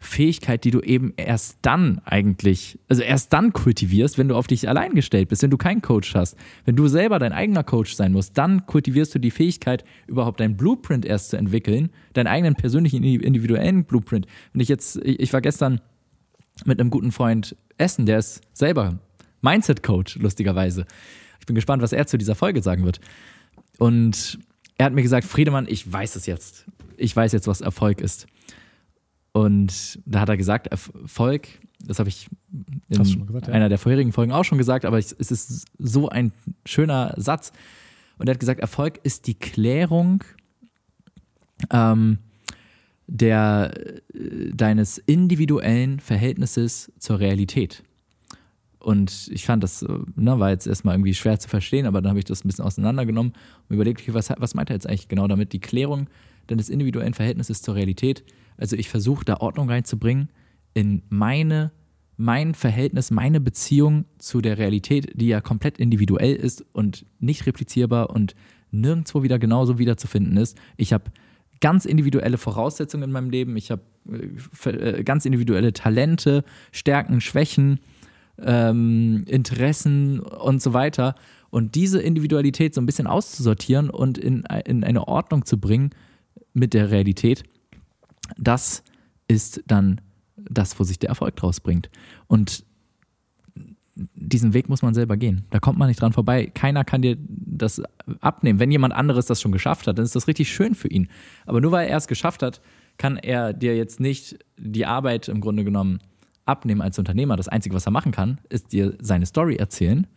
[0.07, 4.67] Fähigkeit, die du eben erst dann eigentlich, also erst dann kultivierst, wenn du auf dich
[4.69, 6.37] allein gestellt bist, wenn du keinen Coach hast.
[6.65, 10.57] Wenn du selber dein eigener Coach sein musst, dann kultivierst du die Fähigkeit, überhaupt deinen
[10.57, 14.27] Blueprint erst zu entwickeln, deinen eigenen persönlichen, individuellen Blueprint.
[14.53, 15.81] Wenn ich jetzt, ich war gestern
[16.65, 18.99] mit einem guten Freund essen, der ist selber
[19.41, 20.85] Mindset-Coach, lustigerweise.
[21.39, 22.99] Ich bin gespannt, was er zu dieser Folge sagen wird.
[23.77, 24.39] Und
[24.77, 26.65] er hat mir gesagt, Friedemann, ich weiß es jetzt
[26.97, 28.27] ich weiß jetzt, was Erfolg ist.
[29.35, 31.49] Und da hat er gesagt, Erfolg,
[31.85, 32.29] das habe ich
[32.87, 33.53] in gesagt, ja.
[33.53, 36.31] einer der vorherigen Folgen auch schon gesagt, aber es ist so ein
[36.65, 37.51] schöner Satz.
[38.17, 40.23] Und er hat gesagt, Erfolg ist die Klärung
[41.69, 42.19] ähm,
[43.07, 43.73] der,
[44.13, 47.83] äh, deines individuellen Verhältnisses zur Realität.
[48.79, 52.11] Und ich fand das, äh, ne, war jetzt erstmal irgendwie schwer zu verstehen, aber dann
[52.11, 53.33] habe ich das ein bisschen auseinandergenommen
[53.67, 55.51] und überlegt, okay, was, was meint er jetzt eigentlich genau damit?
[55.51, 56.07] Die Klärung
[56.47, 58.23] deines individuellen Verhältnisses zur Realität.
[58.58, 60.29] Also ich versuche da Ordnung reinzubringen
[60.73, 61.71] in meine,
[62.17, 68.10] mein Verhältnis, meine Beziehung zu der Realität, die ja komplett individuell ist und nicht replizierbar
[68.10, 68.36] und
[68.71, 70.58] nirgendwo wieder genauso wiederzufinden ist.
[70.77, 71.12] Ich habe
[71.62, 73.58] ganz individuelle Voraussetzungen in meinem Leben.
[73.58, 77.79] Ich habe äh, äh, ganz individuelle Talente, Stärken, Schwächen,
[78.41, 81.15] ähm, Interessen und so weiter.
[81.49, 85.91] Und diese Individualität so ein bisschen auszusortieren und in, in eine Ordnung zu bringen,
[86.55, 87.43] mit der Realität,
[88.37, 88.83] das
[89.27, 90.01] ist dann
[90.35, 91.89] das, wo sich der Erfolg draus bringt.
[92.27, 92.65] Und
[93.95, 95.45] diesen Weg muss man selber gehen.
[95.51, 96.47] Da kommt man nicht dran vorbei.
[96.47, 97.81] Keiner kann dir das
[98.19, 98.59] abnehmen.
[98.59, 101.07] Wenn jemand anderes das schon geschafft hat, dann ist das richtig schön für ihn.
[101.45, 102.61] Aber nur weil er es geschafft hat,
[102.97, 105.99] kann er dir jetzt nicht die Arbeit im Grunde genommen
[106.45, 107.37] abnehmen als Unternehmer.
[107.37, 110.07] Das Einzige, was er machen kann, ist dir seine Story erzählen.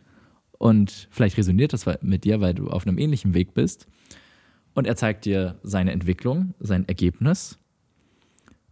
[0.57, 3.87] Und vielleicht resoniert das mit dir, weil du auf einem ähnlichen Weg bist
[4.79, 7.59] und er zeigt dir seine Entwicklung, sein Ergebnis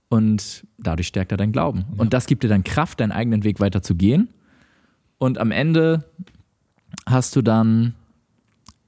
[0.09, 1.85] und dadurch stärkt er deinen Glauben.
[1.93, 1.99] Ja.
[2.01, 4.29] Und das gibt dir dann Kraft, deinen eigenen Weg weiter zu gehen.
[5.17, 6.05] Und am Ende
[7.05, 7.93] hast du dann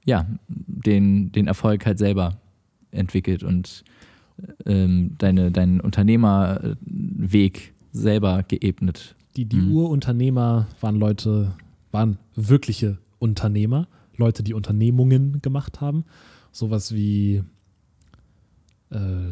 [0.04, 2.38] ja den, den Erfolg halt selber
[2.90, 3.84] entwickelt und
[4.66, 9.14] ähm, deine, deinen Unternehmerweg selber geebnet.
[9.36, 9.72] Die, die Mhm.
[9.72, 11.52] Urunternehmer waren Leute,
[11.90, 16.04] waren wirkliche Unternehmer, Leute, die Unternehmungen gemacht haben.
[16.52, 17.42] Sowas wie,
[18.90, 19.30] äh,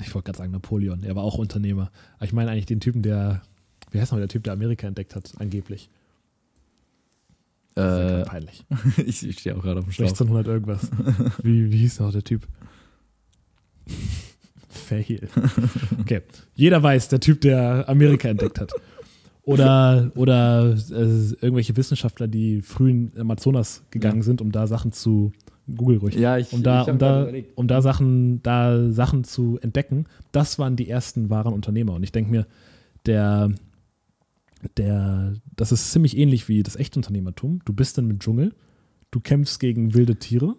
[0.00, 1.90] ich wollte gerade sagen Napoleon, er war auch Unternehmer.
[2.16, 3.42] Aber ich meine eigentlich den Typen, der,
[3.90, 5.90] wie heißt noch der Typ, der Amerika entdeckt hat, angeblich.
[7.74, 8.64] Das ist ja Äh, peinlich.
[9.06, 10.08] ich ich stehe auch gerade auf dem Schlauch.
[10.08, 10.90] 1600 irgendwas.
[11.42, 12.46] Wie, wie hieß noch der Typ?
[14.68, 15.28] Fail.
[16.00, 16.22] Okay.
[16.54, 18.72] Jeder weiß, der Typ, der Amerika entdeckt hat.
[19.44, 20.74] Oder, oder äh,
[21.40, 24.22] irgendwelche Wissenschaftler, die früh in Amazonas gegangen Ja.
[24.22, 25.32] sind, um da Sachen zu
[25.76, 26.14] Google ruhig.
[26.14, 30.58] Ja, ich, um da, ich um da, um da Sachen, da Sachen zu entdecken, das
[30.58, 31.94] waren die ersten wahren Unternehmer.
[31.94, 32.46] Und ich denke mir,
[33.06, 33.50] der,
[34.76, 37.60] der, das ist ziemlich ähnlich wie das echte Unternehmertum.
[37.64, 38.54] Du bist dann im Dschungel,
[39.10, 40.56] du kämpfst gegen wilde Tiere,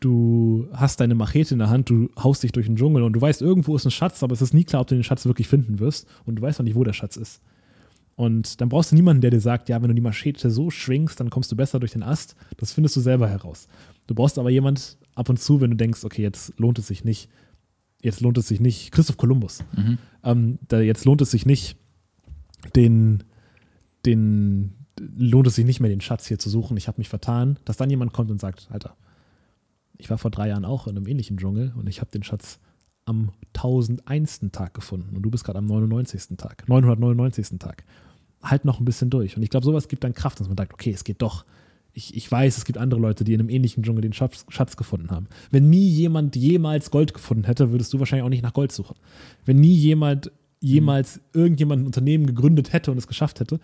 [0.00, 3.20] du hast deine Machete in der Hand, du haust dich durch den Dschungel und du
[3.20, 5.48] weißt, irgendwo ist ein Schatz, aber es ist nie klar, ob du den Schatz wirklich
[5.48, 7.42] finden wirst und du weißt noch nicht, wo der Schatz ist.
[8.16, 11.20] Und dann brauchst du niemanden, der dir sagt, ja, wenn du die Machete so schwingst,
[11.20, 12.34] dann kommst du besser durch den Ast.
[12.56, 13.68] Das findest du selber heraus.
[14.06, 17.04] Du brauchst aber jemand ab und zu, wenn du denkst, okay, jetzt lohnt es sich
[17.04, 17.28] nicht,
[18.02, 19.98] jetzt lohnt es sich nicht, Christoph Kolumbus, Mhm.
[20.24, 21.76] ähm, da jetzt lohnt es sich nicht,
[22.74, 23.22] den,
[24.06, 27.58] den, lohnt es sich nicht mehr, den Schatz hier zu suchen, ich habe mich vertan,
[27.64, 28.96] dass dann jemand kommt und sagt, Alter,
[29.98, 32.60] ich war vor drei Jahren auch in einem ähnlichen Dschungel und ich habe den Schatz
[33.04, 34.40] am 1001.
[34.52, 36.36] Tag gefunden und du bist gerade am 99.
[36.36, 37.58] Tag, 999.
[37.58, 37.84] Tag.
[38.50, 39.36] Halt noch ein bisschen durch.
[39.36, 41.44] Und ich glaube, sowas gibt dann Kraft, dass man sagt, okay, es geht doch.
[41.92, 44.76] Ich, ich weiß, es gibt andere Leute, die in einem ähnlichen Dschungel den Schatz, Schatz
[44.76, 45.28] gefunden haben.
[45.50, 48.96] Wenn nie jemand jemals Gold gefunden hätte, würdest du wahrscheinlich auch nicht nach Gold suchen.
[49.46, 50.30] Wenn nie jemand
[50.60, 53.60] jemals irgendjemand ein Unternehmen gegründet hätte und es geschafft hätte,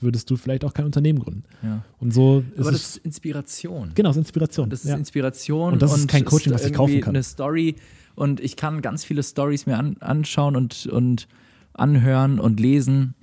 [0.00, 1.44] würdest du vielleicht auch kein Unternehmen gründen.
[1.62, 1.84] Ja.
[1.98, 3.92] Und so ist Aber das ist Inspiration.
[3.94, 4.70] Genau, es ist Inspiration.
[4.70, 4.96] Das ist ja.
[4.96, 5.72] Inspiration.
[5.74, 7.14] Und das ist kein Coaching, was ich kaufen kann.
[7.14, 7.76] Eine Story
[8.14, 11.28] und ich kann ganz viele Stories mir an, anschauen und, und
[11.72, 13.14] anhören und lesen.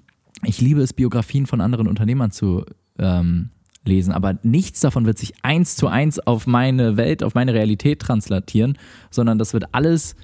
[0.45, 2.65] Ich liebe es, Biografien von anderen Unternehmern zu
[2.99, 3.49] ähm,
[3.85, 7.99] lesen, aber nichts davon wird sich eins zu eins auf meine Welt, auf meine Realität
[7.99, 8.77] translatieren,
[9.09, 10.15] sondern das wird alles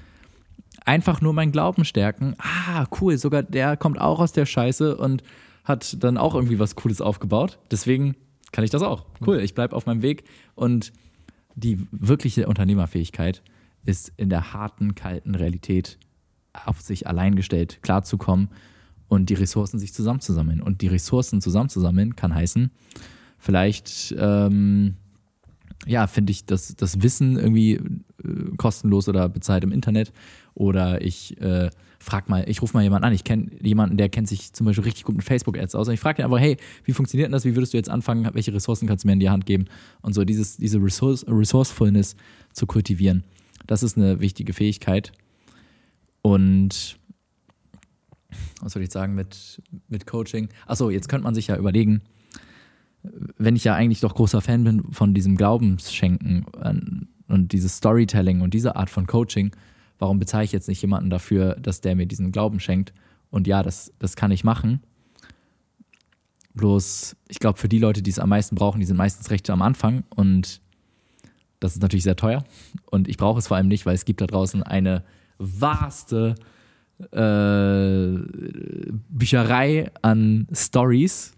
[0.84, 2.34] einfach nur mein Glauben stärken.
[2.38, 5.22] Ah, cool, sogar der kommt auch aus der Scheiße und
[5.64, 7.58] hat dann auch irgendwie was Cooles aufgebaut.
[7.70, 8.16] Deswegen
[8.52, 9.04] kann ich das auch.
[9.24, 10.92] Cool, ich bleibe auf meinem Weg und
[11.54, 13.42] die wirkliche Unternehmerfähigkeit
[13.84, 15.98] ist in der harten, kalten Realität
[16.66, 18.48] auf sich allein gestellt klarzukommen
[19.10, 20.62] und die Ressourcen sich zusammenzusammeln.
[20.62, 22.70] Und die Ressourcen zusammenzusammeln kann heißen,
[23.38, 24.94] vielleicht, ähm,
[25.84, 30.12] ja, finde ich das, das Wissen irgendwie äh, kostenlos oder bezahlt im Internet.
[30.54, 33.12] Oder ich äh, frag mal, ich rufe mal jemanden an.
[33.12, 35.88] Ich kenne jemanden, der kennt sich zum Beispiel richtig gut mit Facebook-Ads aus.
[35.88, 37.44] Und ich frage ihn einfach, hey, wie funktioniert denn das?
[37.44, 38.30] Wie würdest du jetzt anfangen?
[38.32, 39.64] Welche Ressourcen kannst du mir in die Hand geben?
[40.02, 42.14] Und so dieses, diese Resource, Resourcefulness
[42.52, 43.24] zu kultivieren.
[43.66, 45.10] Das ist eine wichtige Fähigkeit.
[46.22, 46.99] Und
[48.60, 50.48] was soll ich sagen mit, mit Coaching?
[50.66, 52.02] Achso, jetzt könnte man sich ja überlegen,
[53.02, 56.46] wenn ich ja eigentlich doch großer Fan bin von diesem Glaubensschenken
[57.28, 59.52] und dieses Storytelling und diese Art von Coaching,
[59.98, 62.92] warum bezahle ich jetzt nicht jemanden dafür, dass der mir diesen Glauben schenkt?
[63.30, 64.82] Und ja, das, das kann ich machen.
[66.54, 69.48] Bloß, ich glaube, für die Leute, die es am meisten brauchen, die sind meistens recht
[69.50, 70.60] am Anfang und
[71.60, 72.42] das ist natürlich sehr teuer.
[72.90, 75.04] Und ich brauche es vor allem nicht, weil es gibt da draußen eine
[75.38, 76.34] vaste
[77.12, 78.18] äh,
[79.10, 81.32] Bücherei an Stories,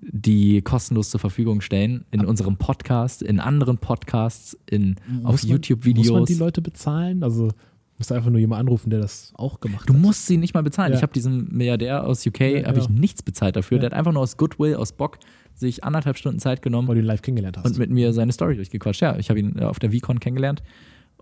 [0.00, 5.22] die kostenlos zur Verfügung stellen in unserem Podcast, in anderen Podcasts, in, auf Muss man-
[5.32, 6.26] Muss man YouTube-Videos.
[6.28, 7.22] die Leute bezahlen?
[7.22, 7.50] Also
[7.98, 10.00] musst du einfach nur jemanden anrufen, der das auch gemacht Du hat.
[10.00, 10.90] musst sie nicht mal bezahlen.
[10.92, 10.96] Ja.
[10.98, 12.98] Ich habe diesem Milliardär aus UK Ja, habe ich genau.
[13.00, 13.76] nichts bezahlt dafür.
[13.76, 13.82] Ja.
[13.82, 15.18] Der hat einfach nur aus Goodwill, aus Bock
[15.54, 17.66] sich anderthalb Stunden Zeit genommen weil du ihn live kennengelernt hast.
[17.66, 19.02] und mit mir seine Story durchgequatscht.
[19.02, 20.62] Ja, ich habe ihn auf der VCon kennengelernt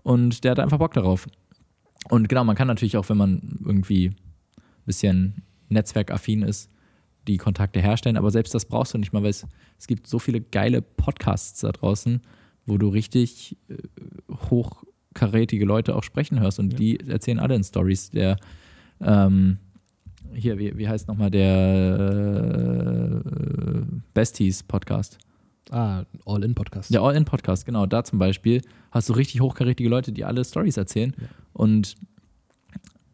[0.01, 1.27] und der hatte einfach Bock darauf.
[2.09, 6.69] Und genau, man kann natürlich auch, wenn man irgendwie ein bisschen netzwerkaffin ist,
[7.27, 9.45] die Kontakte herstellen, aber selbst das brauchst du nicht mal, weil es,
[9.77, 12.21] es gibt so viele geile Podcasts da draußen,
[12.65, 13.75] wo du richtig äh,
[14.49, 18.09] hochkarätige Leute auch sprechen hörst und die erzählen alle in Stories.
[18.09, 18.37] Der,
[18.99, 19.59] ähm,
[20.33, 23.81] hier, wie, wie heißt nochmal der äh,
[24.13, 25.19] Besties Podcast?
[25.71, 26.93] ah, All-In-Podcast.
[26.93, 27.85] Der All-In-Podcast, genau.
[27.85, 28.61] Da zum Beispiel
[28.91, 31.15] hast du richtig hochkarätige Leute, die alle Stories erzählen.
[31.19, 31.27] Ja.
[31.53, 31.95] Und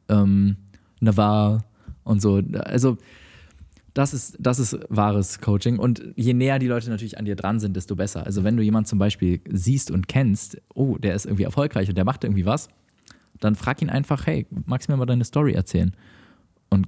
[0.10, 0.58] ähm,
[1.00, 1.64] Navarre
[2.04, 2.42] und so.
[2.54, 2.98] Also,
[3.94, 5.80] das ist, das ist wahres Coaching.
[5.80, 8.26] Und je näher die Leute natürlich an dir dran sind, desto besser.
[8.26, 11.98] Also, wenn du jemanden zum Beispiel siehst und kennst, oh, der ist irgendwie erfolgreich und
[11.98, 12.70] der macht irgendwie was,
[13.40, 15.94] dann frag ihn einfach, hey, magst du mir mal deine Story erzählen?
[16.70, 16.88] Und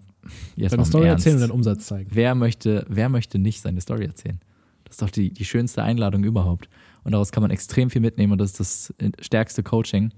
[0.56, 1.26] jetzt Deine Story Ernst.
[1.26, 2.10] erzählen und deinen Umsatz zeigen.
[2.14, 4.40] Wer möchte, wer möchte nicht seine Story erzählen?
[4.86, 6.70] Das ist doch die, die schönste Einladung überhaupt.
[7.04, 10.12] Und daraus kann man extrem viel mitnehmen und das ist das stärkste Coaching.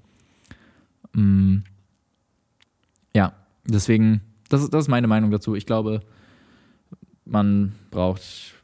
[1.13, 1.60] Mm.
[3.13, 3.34] Ja,
[3.65, 5.56] deswegen das, ist, das ist meine Meinung dazu.
[5.56, 6.02] Ich glaube,
[7.26, 8.56] man braucht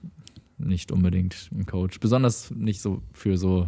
[0.58, 2.00] nicht unbedingt einen Coach.
[2.00, 3.68] Besonders nicht so für so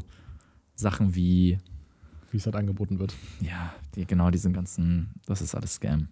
[0.76, 1.60] Sachen wie,
[2.32, 3.14] Wie es halt angeboten wird.
[3.42, 6.08] ja, die, genau diesen ganzen, das ist alles Scam.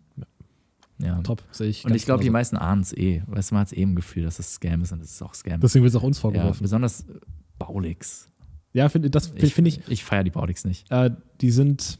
[0.99, 1.21] Ja.
[1.21, 1.85] Top, sehe ich.
[1.85, 3.21] Und ich glaube, die meisten ahnen es eh.
[3.27, 5.21] Weißt du, man hat es eh im Gefühl, dass es Scam ist und es ist
[5.21, 5.59] auch Scam.
[5.61, 6.63] Deswegen wird es auch uns ja, vorgeworfen.
[6.63, 7.13] besonders äh,
[7.59, 8.29] Baulix.
[8.73, 10.91] Ja, find, das finde find ich, Ich feiere die Baulix nicht.
[10.91, 11.99] äh, die sind.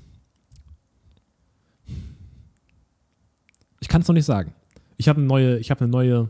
[3.87, 4.53] Ich kann es noch nicht sagen.
[4.97, 6.29] Ich habe eine neue, ich habe eine neue,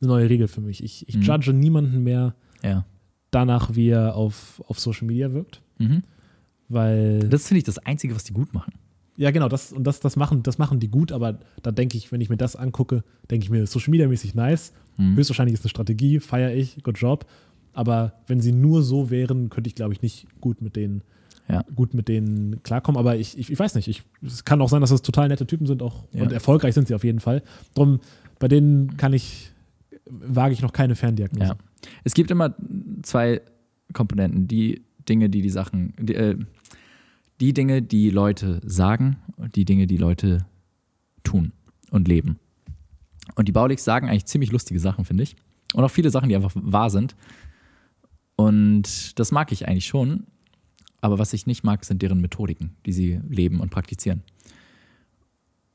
[0.00, 0.82] eine neue Regel für mich.
[0.82, 1.22] Ich, ich Mhm.
[1.22, 2.34] judge niemanden mehr
[2.64, 2.84] Ja.
[3.30, 5.62] danach, wie er auf, auf Social Media wirkt.
[5.78, 6.02] Mhm.
[6.68, 7.20] Weil.
[7.28, 8.72] Das finde ich das Einzige, was die gut machen.
[9.16, 12.10] ja, genau, das, und das, das, machen, das machen die gut, aber da denke ich,
[12.10, 14.72] wenn ich mir das angucke, denke ich mir, Social Media mäßig nice.
[14.96, 15.14] Mhm.
[15.16, 17.26] Höchstwahrscheinlich ist eine Strategie, feiere ich, good job.
[17.74, 21.02] Aber wenn sie nur so wären, könnte ich, glaube ich, nicht gut mit denen,
[21.50, 21.64] Ja.
[21.74, 22.98] gut mit denen klarkommen.
[22.98, 23.88] Aber ich, ich, ich weiß nicht.
[23.88, 26.22] Ich, es kann auch sein, dass das total nette Typen sind auch Ja.
[26.22, 27.42] und erfolgreich sind sie auf jeden Fall.
[27.74, 28.00] Drum,
[28.38, 29.50] bei denen kann ich,
[30.06, 31.52] wage ich noch keine Ferndiagnose.
[31.52, 31.56] Ja.
[32.04, 32.54] Es gibt immer
[33.02, 33.40] zwei
[33.92, 34.46] Komponenten.
[34.46, 36.36] Die Dinge, die die Sachen, die, äh,
[37.40, 40.44] die Dinge, die Leute sagen und die Dinge, die Leute
[41.24, 41.52] tun
[41.90, 42.38] und leben.
[43.36, 45.36] Und die Baulix sagen eigentlich ziemlich lustige Sachen, finde ich.
[45.74, 47.14] Und auch viele Sachen, die einfach wahr sind.
[48.36, 50.26] Und das mag ich eigentlich schon.
[51.00, 54.22] Aber was ich nicht mag, sind deren Methodiken, die sie leben und praktizieren.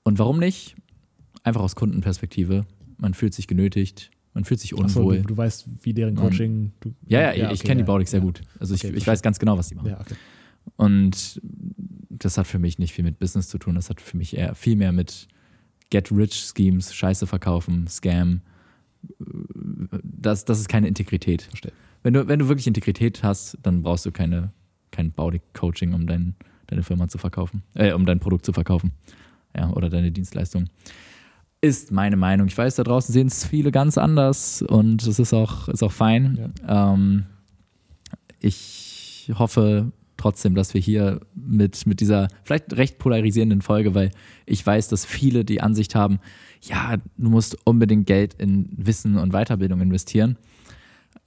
[0.04, 0.76] Und warum nicht?
[1.44, 2.66] Einfach aus Kundenperspektive.
[2.98, 5.18] Man fühlt sich genötigt, man fühlt sich Ach so, unwohl.
[5.22, 6.74] du, du weißt, wie deren Coaching.
[6.80, 8.26] Du, Ja, ja, ich okay, kenne ja, die Baulix sehr ja.
[8.26, 8.42] gut.
[8.60, 9.90] Also ich, Okay, ich weiß ganz genau, was die machen.
[9.90, 10.16] Ja, okay.
[10.76, 11.42] Und
[12.10, 13.76] das hat für mich nicht viel mit Business zu tun.
[13.76, 15.28] Das hat für mich eher viel mehr mit
[15.90, 18.42] Get-Rich-Schemes, Scheiße verkaufen, Scam.
[20.04, 21.44] Das, das ist keine Integrität.
[21.44, 21.74] Verstehe.
[22.02, 24.52] Wenn du, wenn du wirklich Integrität hast, dann brauchst du keine,
[24.94, 26.36] kein Baulig-Coaching, um dein,
[26.68, 28.94] deine Firma zu verkaufen, äh, um dein Produkt zu verkaufen.
[29.56, 30.70] Ja, oder deine Dienstleistung.
[31.62, 32.48] Ist meine Meinung.
[32.48, 35.92] Ich weiß, da draußen sehen es viele ganz anders und es ist auch, ist auch
[35.92, 36.54] fein.
[36.68, 37.26] Ähm,
[38.40, 44.12] ich hoffe trotzdem, dass wir hier mit, mit dieser vielleicht recht polarisierenden Folge, weil
[44.46, 46.20] ich weiß, dass viele die Ansicht haben,
[46.62, 50.38] ja, du musst unbedingt Geld in Wissen und Weiterbildung investieren.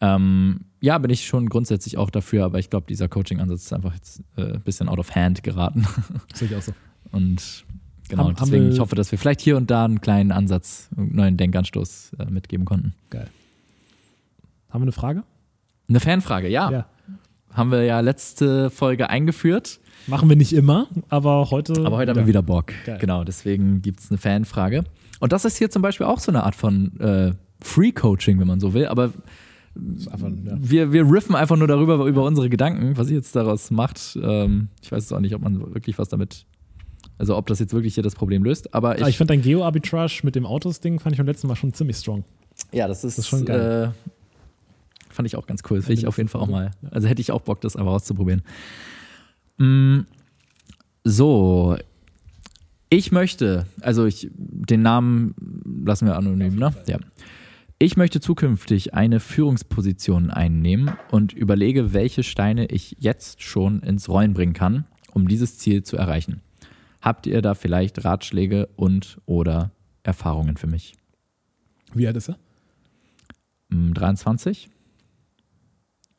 [0.01, 3.95] Ähm, ja, bin ich schon grundsätzlich auch dafür, aber ich glaube, dieser Coaching-Ansatz ist einfach
[3.95, 5.87] jetzt äh, ein bisschen out of hand geraten.
[6.35, 6.73] Sehe ich auch so.
[7.13, 7.65] Und
[8.09, 10.33] genau, Haben- haben deswegen, wir- ich hoffe, dass wir vielleicht hier und da einen kleinen
[10.33, 12.95] Ansatz, einen neuen Denkanstoß äh, mitgeben konnten.
[13.11, 13.29] Geil.
[14.69, 15.23] Haben wir eine Frage?
[15.89, 16.71] Eine Fanfrage, ja.
[16.71, 16.87] Ja.
[17.53, 19.81] Haben wir ja letzte Folge eingeführt.
[20.09, 21.73] Machen wir nicht immer, aber heute.
[21.87, 22.73] Aber heute haben wir wieder Bock.
[22.85, 22.99] Geil.
[23.01, 24.85] Genau, deswegen gibt es eine Fanfrage.
[25.21, 27.33] Und das ist hier zum Beispiel auch so eine Art von äh,
[27.63, 28.87] Free-Coaching, wenn man so will.
[28.87, 29.13] Aber
[30.11, 30.57] Einfach, ja.
[30.59, 34.19] wir, wir riffen einfach nur darüber, über unsere Gedanken, was ihr jetzt daraus macht.
[34.23, 36.47] Ähm, ich weiß jetzt auch nicht, ob man wirklich was damit,
[37.19, 38.75] also ob das jetzt wirklich hier das Problem löst.
[38.75, 41.57] Aber ich, Ah, ich fand dein Geo-Arbitrage mit dem Autos-Ding, fand ich beim letzten Mal
[41.57, 42.25] schon ziemlich strong.
[42.73, 43.93] ja, das ist, das ist schon geil.
[43.95, 45.79] Äh, fand ich auch ganz cool.
[45.79, 46.71] Das will ich auf jeden Fall auch mal.
[46.91, 48.43] Also hätte ich auch Bock, das einfach auszuprobieren.
[49.59, 50.01] Mm,
[51.05, 51.77] so,
[52.91, 55.35] ich möchte, also ich, den Namen
[55.85, 56.75] lassen wir anonym, ne?
[56.87, 56.99] Ja.
[57.79, 64.33] Ich möchte zukünftig eine Führungsposition einnehmen und überlege, welche Steine ich jetzt schon ins Rollen
[64.33, 66.41] bringen kann, um dieses Ziel zu erreichen.
[67.03, 69.73] Habt ihr da vielleicht Ratschläge und oder
[70.05, 70.95] Erfahrungen für mich?
[71.93, 72.39] Wie alt ist er?
[73.69, 74.71] Mm, 23?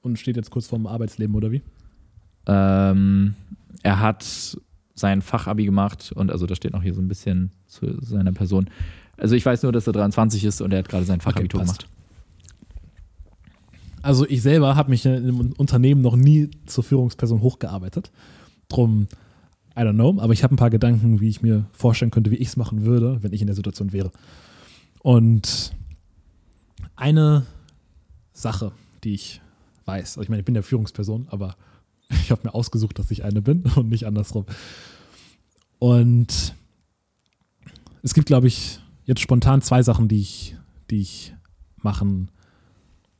[0.01, 1.63] Und steht jetzt kurz vorm Arbeitsleben oder wie?
[2.45, 3.33] Ähm,
[3.81, 4.59] er hat
[4.93, 8.69] sein Fachabi gemacht und also da steht noch hier so ein bisschen zu seiner Person.
[9.17, 11.79] Also ich weiß nur, dass er 23 ist und er hat gerade sein Fachabitur passt.
[11.79, 11.97] gemacht.
[14.03, 18.11] Also ich selber habe mich in einem Unternehmen noch nie zur Führungsperson hochgearbeitet.
[18.69, 19.07] Drum,
[19.75, 22.35] I don't know, aber ich habe ein paar Gedanken, wie ich mir vorstellen könnte, wie
[22.35, 24.11] ich es machen würde, wenn ich in der Situation wäre.
[25.01, 25.73] Und
[26.95, 27.45] eine
[28.33, 28.71] Sache,
[29.03, 29.41] die ich
[29.85, 31.55] weiß, also ich meine, ich bin ja Führungsperson, aber
[32.09, 34.45] ich habe mir ausgesucht, dass ich eine bin und nicht andersrum.
[35.79, 36.55] Und
[38.03, 40.55] es gibt, glaube ich, jetzt spontan zwei Sachen, die ich,
[40.91, 41.33] die ich
[41.77, 42.29] machen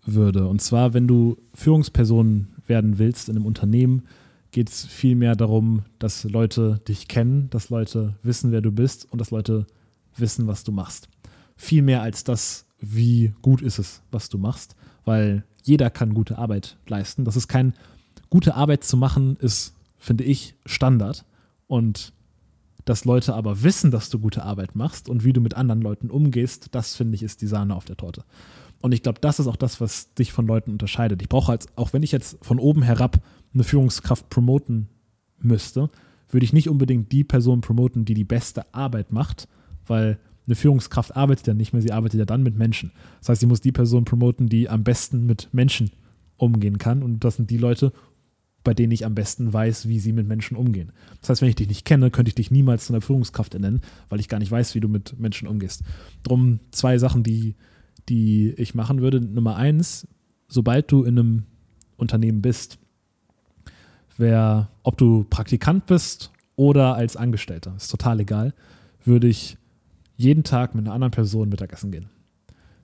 [0.05, 0.47] würde.
[0.47, 4.03] Und zwar, wenn du Führungsperson werden willst in einem Unternehmen,
[4.51, 9.11] geht es viel mehr darum, dass Leute dich kennen, dass Leute wissen, wer du bist
[9.11, 9.65] und dass Leute
[10.15, 11.09] wissen, was du machst.
[11.55, 16.37] Viel mehr als das, wie gut ist es, was du machst, weil jeder kann gute
[16.37, 17.25] Arbeit leisten.
[17.25, 17.73] Das ist kein
[18.29, 21.25] gute Arbeit zu machen, ist, finde ich, Standard.
[21.67, 22.13] Und
[22.87, 26.09] dass Leute aber wissen, dass du gute Arbeit machst und wie du mit anderen Leuten
[26.09, 28.23] umgehst, das finde ich ist die Sahne auf der Torte.
[28.79, 31.21] Und ich glaube, das ist auch das, was dich von Leuten unterscheidet.
[31.21, 33.19] Ich brauche als, auch wenn ich jetzt von oben herab
[33.53, 34.87] eine Führungskraft promoten
[35.39, 35.89] müsste,
[36.29, 39.49] würde ich nicht unbedingt die Person promoten, die die beste Arbeit macht,
[39.85, 42.93] weil eine Führungskraft arbeitet ja nicht mehr, sie arbeitet ja dann mit Menschen.
[43.19, 45.91] Das heißt, sie muss die Person promoten, die am besten mit Menschen
[46.37, 47.03] umgehen kann.
[47.03, 47.91] Und das sind die Leute,
[48.67, 50.91] bei denen ich am besten weiß, wie sie mit Menschen umgehen.
[51.21, 53.79] Das heißt, wenn ich dich nicht kenne, könnte ich dich niemals zu einer Führungskraft ernennen,
[54.09, 55.83] weil ich gar nicht weiß, wie du mit Menschen umgehst.
[56.23, 57.55] Drum zwei Sachen, die,
[58.09, 59.21] die ich machen würde.
[59.21, 60.05] Nummer eins,
[60.49, 61.43] sobald du in einem
[61.95, 62.77] Unternehmen bist,
[64.17, 68.53] wer, ob du Praktikant bist oder als Angestellter, ist total egal,
[69.05, 69.55] würde ich
[70.17, 72.09] jeden Tag mit einer anderen Person Mittagessen gehen.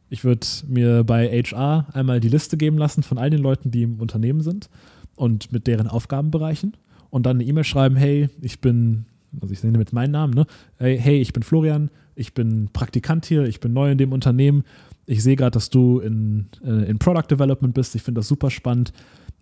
[0.08, 3.84] Ich würde mir bei HR einmal die Liste geben lassen von all den Leuten, die
[3.84, 4.70] im Unternehmen sind
[5.16, 6.76] und mit deren Aufgabenbereichen
[7.10, 9.06] und dann eine E-Mail schreiben, hey, ich bin,
[9.42, 10.46] also ich nenne jetzt meinen Namen, ne?
[10.78, 14.64] Hey, hey, ich bin Florian, ich bin Praktikant hier, ich bin neu in dem Unternehmen.
[15.06, 17.96] Ich sehe gerade, dass du in, äh, in Product Development bist.
[17.96, 18.94] Ich finde das super spannend.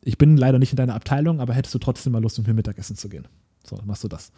[0.03, 2.53] Ich bin leider nicht in deiner Abteilung, aber hättest du trotzdem mal Lust, mit mir
[2.53, 3.27] Mittagessen zu gehen?
[3.65, 4.31] So, dann machst du das.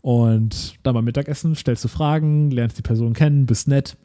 [0.00, 3.96] Und dann beim Mittagessen stellst du Fragen, lernst die Person kennen, bist nett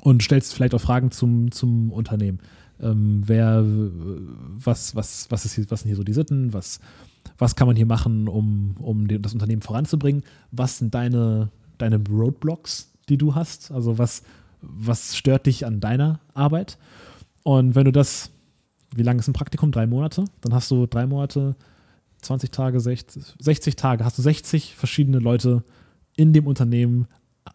[0.00, 2.38] und stellst vielleicht auch Fragen zum, zum Unternehmen.
[2.80, 6.52] Ähm, wer, was, was, was, ist hier, was sind hier so die Sitten?
[6.52, 6.80] Was,
[7.38, 10.22] was kann man hier machen, um, um das Unternehmen voranzubringen?
[10.50, 13.70] Was sind deine, deine Roadblocks, die du hast?
[13.70, 14.22] Also was,
[14.60, 16.78] was stört dich an deiner Arbeit?
[17.42, 18.30] Und wenn du das,
[18.94, 19.72] wie lange ist ein Praktikum?
[19.72, 20.24] Drei Monate?
[20.40, 21.56] Dann hast du drei Monate
[22.22, 25.62] 20 Tage, 60, 60 Tage, hast du 60 verschiedene Leute
[26.16, 27.06] in dem Unternehmen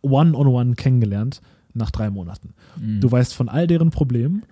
[0.02, 1.42] one-on-one -on -one kennengelernt
[1.74, 2.54] nach drei Monaten.
[2.80, 3.02] Mhm.
[3.02, 4.44] Du weißt von all deren Problemen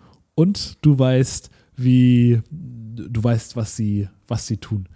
[0.42, 4.88] und du weißt, wie, du weißt, was sie, was sie tun.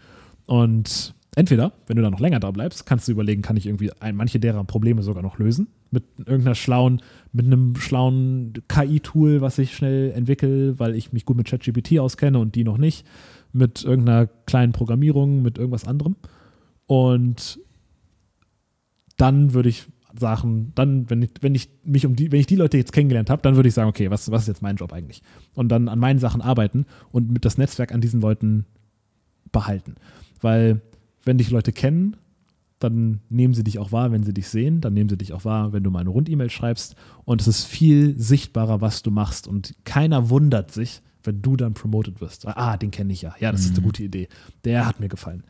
[0.48, 3.92] Und entweder, wenn du da noch länger da bleibst, kannst du überlegen, kann ich irgendwie
[4.00, 9.60] ein, manche derer Probleme sogar noch lösen mit irgendeiner schlauen, mit einem schlauen KI-Tool, was
[9.60, 13.06] ich schnell entwickle, weil ich mich gut mit ChatGPT auskenne und die noch nicht
[13.54, 16.16] mit irgendeiner kleinen Programmierung, mit irgendwas anderem.
[16.88, 17.60] Und
[19.18, 19.86] dann würde ich
[20.20, 23.30] sagen, dann, wenn ich, wenn ich mich um die, wenn ich die Leute jetzt kennengelernt
[23.30, 25.22] habe, dann würde ich sagen, okay, was, was ist jetzt mein Job eigentlich?
[25.54, 28.66] Und dann an meinen Sachen arbeiten und mit das Netzwerk an diesen Leuten
[29.52, 29.96] behalten.
[30.42, 30.82] Weil,
[31.24, 32.18] wenn dich Leute kennen,
[32.80, 35.46] dann nehmen sie dich auch wahr, wenn sie dich sehen, dann nehmen sie dich auch
[35.46, 39.48] wahr, wenn du mal eine Rund-E-Mail schreibst und es ist viel sichtbarer, was du machst
[39.48, 42.46] und keiner wundert sich, wenn du dann promoted wirst.
[42.48, 43.34] Ah, den kenne ich ja.
[43.40, 43.66] Ja, das mhm.
[43.66, 43.86] ist eine mhm.
[43.86, 44.28] gute Idee.
[44.66, 45.44] Der hat mir gefallen.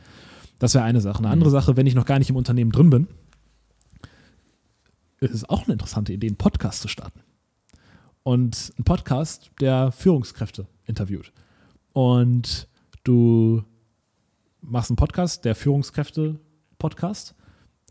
[0.60, 1.20] Das wäre eine Sache.
[1.20, 1.54] Eine andere mhm.
[1.54, 3.08] Sache, wenn ich noch gar nicht im Unternehmen drin bin,
[5.26, 7.22] ist es auch eine interessante Idee, einen Podcast zu starten.
[8.24, 11.32] Und ein Podcast, der Führungskräfte interviewt.
[11.94, 12.68] Und
[13.04, 13.64] du
[14.62, 17.36] machst einen Podcast, der Führungskräfte-Podcast,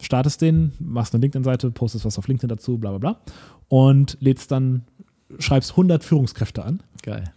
[0.00, 3.20] startest den, machst eine LinkedIn-Seite, postest was auf LinkedIn dazu, bla bla bla.
[3.68, 4.84] Und lädst dann,
[5.38, 6.82] schreibst 100 Führungskräfte an.
[7.02, 7.32] Geil.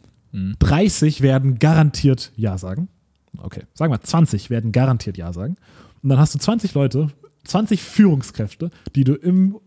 [0.59, 2.89] 30 werden garantiert Ja sagen.
[3.37, 5.57] Okay, sagen wir 20 werden garantiert Ja sagen.
[6.01, 7.09] Und dann hast du 20 Leute,
[7.43, 9.57] 20 Führungskräfte, die du im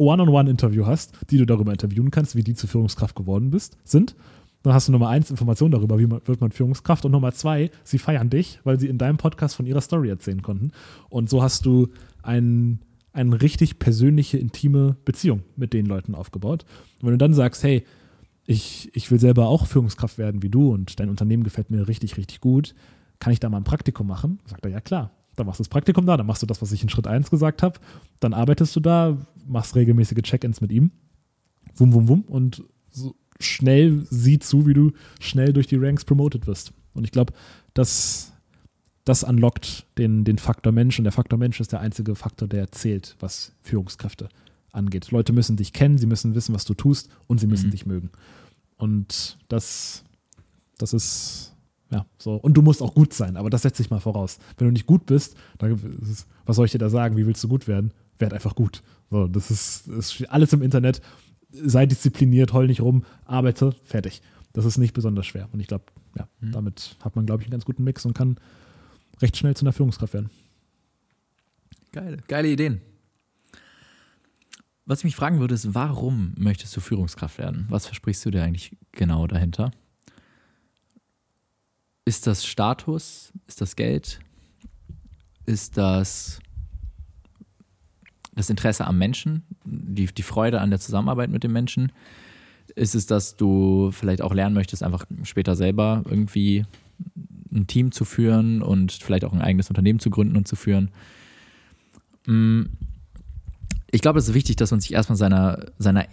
[0.00, 4.16] One-on-One-Interview hast, die du darüber interviewen kannst, wie die zur Führungskraft geworden bist, sind.
[4.62, 7.04] Dann hast du Nummer eins Informationen darüber, wie man, wird man Führungskraft.
[7.04, 10.42] Und Nummer zwei, sie feiern dich, weil sie in deinem Podcast von ihrer Story erzählen
[10.42, 10.72] konnten.
[11.08, 11.88] Und so hast du
[12.22, 12.80] ein,
[13.12, 16.64] eine richtig persönliche, intime Beziehung mit den Leuten aufgebaut.
[17.00, 17.84] Und wenn du dann sagst, hey,
[18.46, 22.16] ich, ich will selber auch Führungskraft werden wie du und dein Unternehmen gefällt mir richtig,
[22.16, 22.74] richtig gut.
[23.18, 24.40] Kann ich da mal ein Praktikum machen?
[24.46, 25.12] Sagt er, ja klar.
[25.36, 27.30] Dann machst du das Praktikum da, dann machst du das, was ich in Schritt 1
[27.30, 27.78] gesagt habe.
[28.18, 29.16] Dann arbeitest du da,
[29.46, 30.90] machst regelmäßige Check-ins mit ihm.
[31.76, 32.20] Wum, wum, wum.
[32.22, 36.72] Und so schnell sieh zu, wie du schnell durch die Ranks promoted wirst.
[36.92, 37.32] Und ich glaube,
[37.74, 38.32] das,
[39.04, 40.98] das unlockt den, den Faktor Mensch.
[40.98, 44.28] Und der Faktor Mensch ist der einzige Faktor, der zählt, was Führungskräfte
[44.72, 45.10] angeht.
[45.10, 47.70] Leute müssen dich kennen, sie müssen wissen, was du tust und sie müssen mhm.
[47.72, 48.10] dich mögen.
[48.76, 50.04] Und das,
[50.78, 51.54] das ist,
[51.90, 52.34] ja, so.
[52.34, 54.38] Und du musst auch gut sein, aber das setze ich mal voraus.
[54.56, 55.80] Wenn du nicht gut bist, dann
[56.46, 57.16] was soll ich dir da sagen?
[57.16, 57.92] Wie willst du gut werden?
[58.18, 58.82] Werd einfach gut.
[59.10, 61.00] So, das ist, ist alles im Internet.
[61.50, 64.22] Sei diszipliniert, heul nicht rum, arbeite, fertig.
[64.52, 65.48] Das ist nicht besonders schwer.
[65.52, 65.84] Und ich glaube,
[66.16, 66.52] ja, mhm.
[66.52, 68.36] damit hat man, glaube ich, einen ganz guten Mix und kann
[69.20, 70.30] recht schnell zu einer Führungskraft werden.
[71.92, 72.80] Geil, geile Ideen.
[74.86, 77.66] Was ich mich fragen würde, ist, warum möchtest du Führungskraft werden?
[77.68, 79.72] Was versprichst du dir eigentlich genau dahinter?
[82.04, 83.32] Ist das Status?
[83.46, 84.20] Ist das Geld?
[85.46, 86.40] Ist das
[88.34, 89.42] das Interesse am Menschen?
[89.64, 91.92] Die, die Freude an der Zusammenarbeit mit dem Menschen?
[92.74, 96.64] Ist es, dass du vielleicht auch lernen möchtest, einfach später selber irgendwie
[97.52, 100.90] ein Team zu führen und vielleicht auch ein eigenes Unternehmen zu gründen und zu führen?
[102.26, 102.70] Hm
[103.90, 106.06] ich glaube, es ist wichtig, dass man sich erstmal seiner, seiner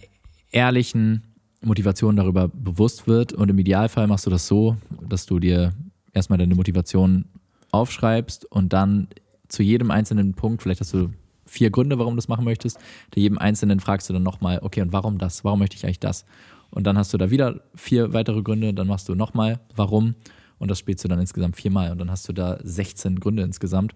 [0.50, 1.22] ehrlichen
[1.60, 3.32] Motivation darüber bewusst wird.
[3.32, 4.76] Und im Idealfall machst du das so,
[5.08, 5.74] dass du dir
[6.12, 7.26] erstmal deine Motivation
[7.70, 9.08] aufschreibst und dann
[9.48, 11.10] zu jedem einzelnen Punkt, vielleicht hast du
[11.46, 12.78] vier Gründe, warum du das machen möchtest.
[13.14, 15.44] Bei jedem Einzelnen fragst du dann nochmal, okay, und warum das?
[15.44, 16.24] Warum möchte ich eigentlich das?
[16.70, 20.14] Und dann hast du da wieder vier weitere Gründe, dann machst du nochmal, warum?
[20.58, 21.90] Und das spielst du dann insgesamt viermal.
[21.90, 23.94] Und dann hast du da 16 Gründe insgesamt.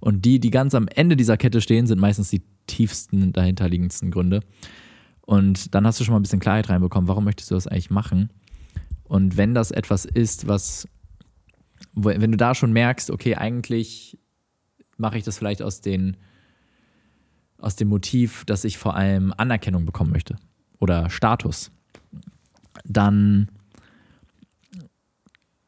[0.00, 4.40] Und die, die ganz am Ende dieser Kette stehen, sind meistens die tiefsten, dahinterliegendsten Gründe.
[5.28, 7.90] Und dann hast du schon mal ein bisschen Klarheit reinbekommen, warum möchtest du das eigentlich
[7.90, 8.30] machen?
[9.04, 10.88] Und wenn das etwas ist, was,
[11.92, 14.16] wenn du da schon merkst, okay, eigentlich
[14.96, 16.16] mache ich das vielleicht aus, den,
[17.58, 20.36] aus dem Motiv, dass ich vor allem Anerkennung bekommen möchte
[20.78, 21.72] oder Status,
[22.86, 23.50] dann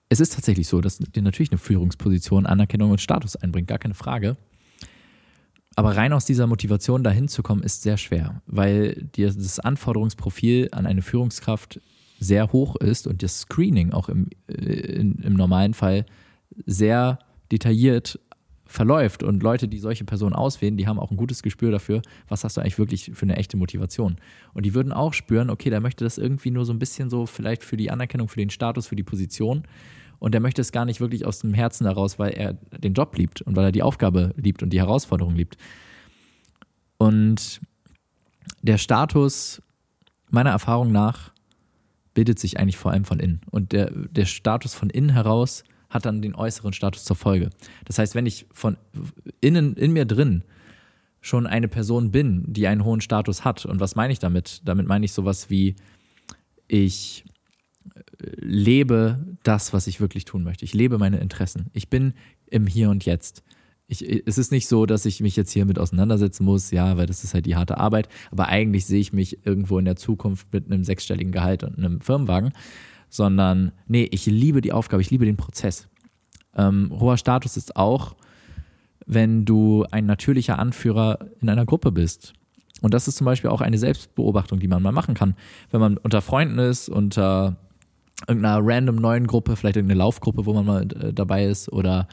[0.08, 3.94] es ist tatsächlich so, dass dir natürlich eine Führungsposition Anerkennung und Status einbringt, gar keine
[3.94, 4.38] Frage.
[5.76, 10.68] Aber rein aus dieser Motivation dahin zu kommen, ist sehr schwer, weil dir das Anforderungsprofil
[10.72, 11.80] an eine Führungskraft
[12.18, 16.04] sehr hoch ist und das Screening auch im, äh, im, im normalen Fall
[16.66, 17.18] sehr
[17.50, 18.18] detailliert
[18.66, 22.44] verläuft und Leute, die solche Personen auswählen, die haben auch ein gutes Gespür dafür, was
[22.44, 24.16] hast du eigentlich wirklich für eine echte Motivation.
[24.54, 27.26] Und die würden auch spüren, okay, der möchte das irgendwie nur so ein bisschen so
[27.26, 29.64] vielleicht für die Anerkennung, für den Status, für die Position
[30.20, 33.16] und der möchte es gar nicht wirklich aus dem Herzen heraus, weil er den Job
[33.16, 35.56] liebt und weil er die Aufgabe liebt und die Herausforderung liebt.
[36.98, 37.60] Und
[38.62, 39.62] der Status,
[40.30, 41.32] meiner Erfahrung nach,
[42.12, 43.40] bildet sich eigentlich vor allem von innen.
[43.50, 47.50] Und der, der Status von innen heraus hat dann den äußeren Status zur Folge.
[47.86, 48.76] Das heißt, wenn ich von
[49.40, 50.44] innen, in mir drin
[51.22, 54.60] schon eine Person bin, die einen hohen Status hat, und was meine ich damit?
[54.64, 55.76] Damit meine ich sowas wie,
[56.68, 57.24] ich
[58.18, 60.64] lebe das, was ich wirklich tun möchte.
[60.64, 61.66] Ich lebe meine Interessen.
[61.72, 62.12] Ich bin
[62.46, 63.42] im Hier und Jetzt.
[63.86, 67.06] Ich, es ist nicht so, dass ich mich jetzt hier mit auseinandersetzen muss, ja, weil
[67.06, 68.08] das ist halt die harte Arbeit.
[68.30, 72.00] Aber eigentlich sehe ich mich irgendwo in der Zukunft mit einem sechsstelligen Gehalt und einem
[72.00, 72.52] Firmenwagen,
[73.08, 75.88] sondern nee, ich liebe die Aufgabe, ich liebe den Prozess.
[76.54, 78.14] Ähm, hoher Status ist auch,
[79.06, 82.34] wenn du ein natürlicher Anführer in einer Gruppe bist.
[82.82, 85.34] Und das ist zum Beispiel auch eine Selbstbeobachtung, die man mal machen kann.
[85.70, 87.56] Wenn man unter Freunden ist, unter
[88.26, 92.08] irgendeiner random neuen Gruppe, vielleicht irgendeine Laufgruppe, wo man mal äh, dabei ist oder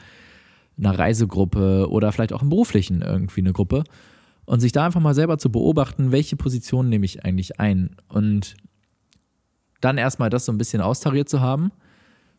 [0.78, 3.84] einer Reisegruppe oder vielleicht auch im beruflichen irgendwie eine Gruppe
[4.44, 8.54] und sich da einfach mal selber zu beobachten, welche Position nehme ich eigentlich ein und
[9.80, 11.70] dann erstmal das so ein bisschen austariert zu haben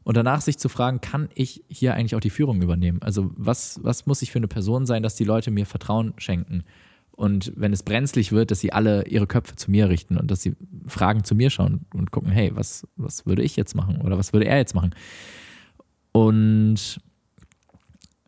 [0.03, 3.01] und danach sich zu fragen, kann ich hier eigentlich auch die Führung übernehmen?
[3.01, 6.63] Also was, was muss ich für eine Person sein, dass die Leute mir Vertrauen schenken?
[7.19, 10.41] Und wenn es brenzlig wird, dass sie alle ihre Köpfe zu mir richten und dass
[10.41, 10.55] sie
[10.87, 14.31] Fragen zu mir schauen und gucken, hey, was, was würde ich jetzt machen oder was
[14.31, 14.95] würde er jetzt machen?
[16.13, 17.01] Und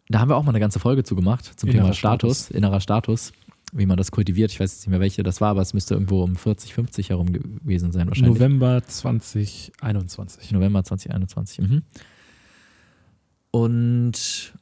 [0.10, 2.52] da haben wir auch mal eine ganze Folge zu gemacht zum innerer Thema Status, Status,
[2.52, 3.32] innerer Status,
[3.72, 4.52] wie man das kultiviert.
[4.52, 7.12] Ich weiß jetzt nicht mehr, welche das war, aber es müsste irgendwo um 40, 50
[7.12, 8.38] herum gewesen sein wahrscheinlich.
[8.38, 10.52] November 2021.
[10.52, 11.60] November 2021.
[11.60, 11.82] Mhm.
[13.52, 14.54] Und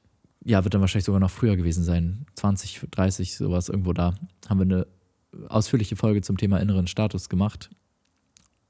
[0.43, 2.25] ja, wird dann wahrscheinlich sogar noch früher gewesen sein.
[2.35, 4.15] 20, 30, sowas irgendwo da.
[4.47, 4.87] Haben wir eine
[5.49, 7.69] ausführliche Folge zum Thema inneren Status gemacht.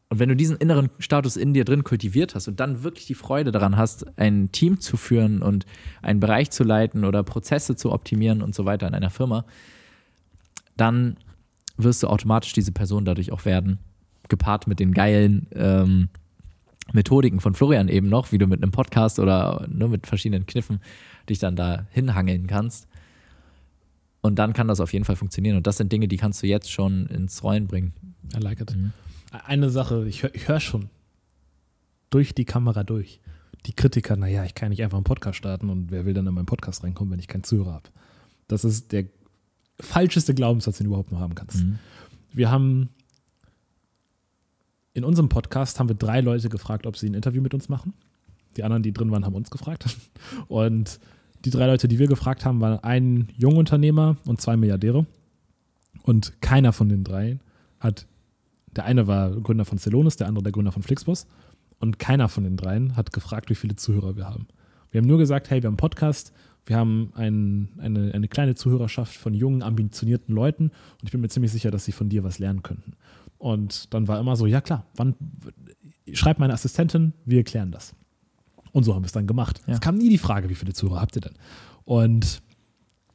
[0.09, 3.13] Und wenn du diesen inneren Status in dir drin kultiviert hast und dann wirklich die
[3.13, 5.67] Freude daran hast, ein Team zu führen und
[6.01, 9.45] einen Bereich zu leiten oder Prozesse zu optimieren und so weiter in einer Firma,
[10.75, 11.17] dann
[11.77, 13.77] wirst du automatisch diese Person dadurch auch werden.
[14.29, 16.09] Gepaart mit den geilen ähm,
[16.91, 20.79] Methodiken von Florian eben noch, wie du mit einem Podcast oder ne, mit verschiedenen Kniffen
[21.29, 22.87] dich dann da hinhangeln kannst.
[24.21, 25.57] Und dann kann das auf jeden Fall funktionieren.
[25.57, 27.93] Und das sind Dinge, die kannst du jetzt schon ins Rollen bringen.
[28.35, 28.75] I like it.
[28.75, 28.91] Mhm.
[29.45, 30.89] Eine Sache, ich höre hör schon
[32.09, 33.21] durch die Kamera durch.
[33.65, 36.33] Die Kritiker, naja, ich kann nicht einfach einen Podcast starten und wer will dann in
[36.33, 37.89] meinen Podcast reinkommen, wenn ich keinen Zuhörer habe.
[38.47, 39.05] Das ist der
[39.79, 41.63] falscheste Glaubenssatz, den du überhaupt noch haben kannst.
[41.63, 41.79] Mhm.
[42.31, 42.89] Wir haben
[44.93, 47.93] in unserem Podcast haben wir drei Leute gefragt, ob sie ein Interview mit uns machen.
[48.57, 49.85] Die anderen, die drin waren, haben uns gefragt.
[50.47, 50.99] Und
[51.45, 55.05] die drei Leute, die wir gefragt haben, waren ein Jungunternehmer und zwei Milliardäre.
[56.03, 57.41] Und keiner von den dreien
[57.79, 58.07] hat,
[58.75, 61.27] der eine war Gründer von Celonis, der andere der Gründer von Flixbus.
[61.79, 64.47] Und keiner von den dreien hat gefragt, wie viele Zuhörer wir haben.
[64.91, 66.33] Wir haben nur gesagt, hey, wir haben einen Podcast,
[66.65, 71.29] wir haben ein, eine, eine kleine Zuhörerschaft von jungen, ambitionierten Leuten und ich bin mir
[71.29, 72.93] ziemlich sicher, dass sie von dir was lernen könnten.
[73.37, 75.15] Und dann war immer so, ja klar, wann,
[76.11, 77.95] schreib meine Assistentin, wir klären das.
[78.71, 79.61] Und so haben wir es dann gemacht.
[79.67, 79.73] Ja.
[79.73, 81.33] Es kam nie die Frage, wie viele Zuhörer habt ihr denn?
[81.85, 82.41] Und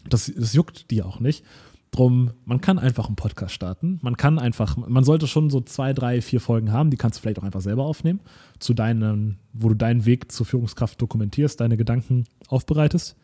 [0.09, 1.45] das, das juckt die auch nicht.
[1.91, 4.01] Drum, man kann einfach einen Podcast starten.
[4.03, 7.23] Man kann einfach, man sollte schon so zwei, drei, vier Folgen haben, die kannst du
[7.23, 8.21] vielleicht auch einfach selber aufnehmen,
[8.59, 13.17] zu deinen, wo du deinen Weg zur Führungskraft dokumentierst, deine Gedanken aufbereitest.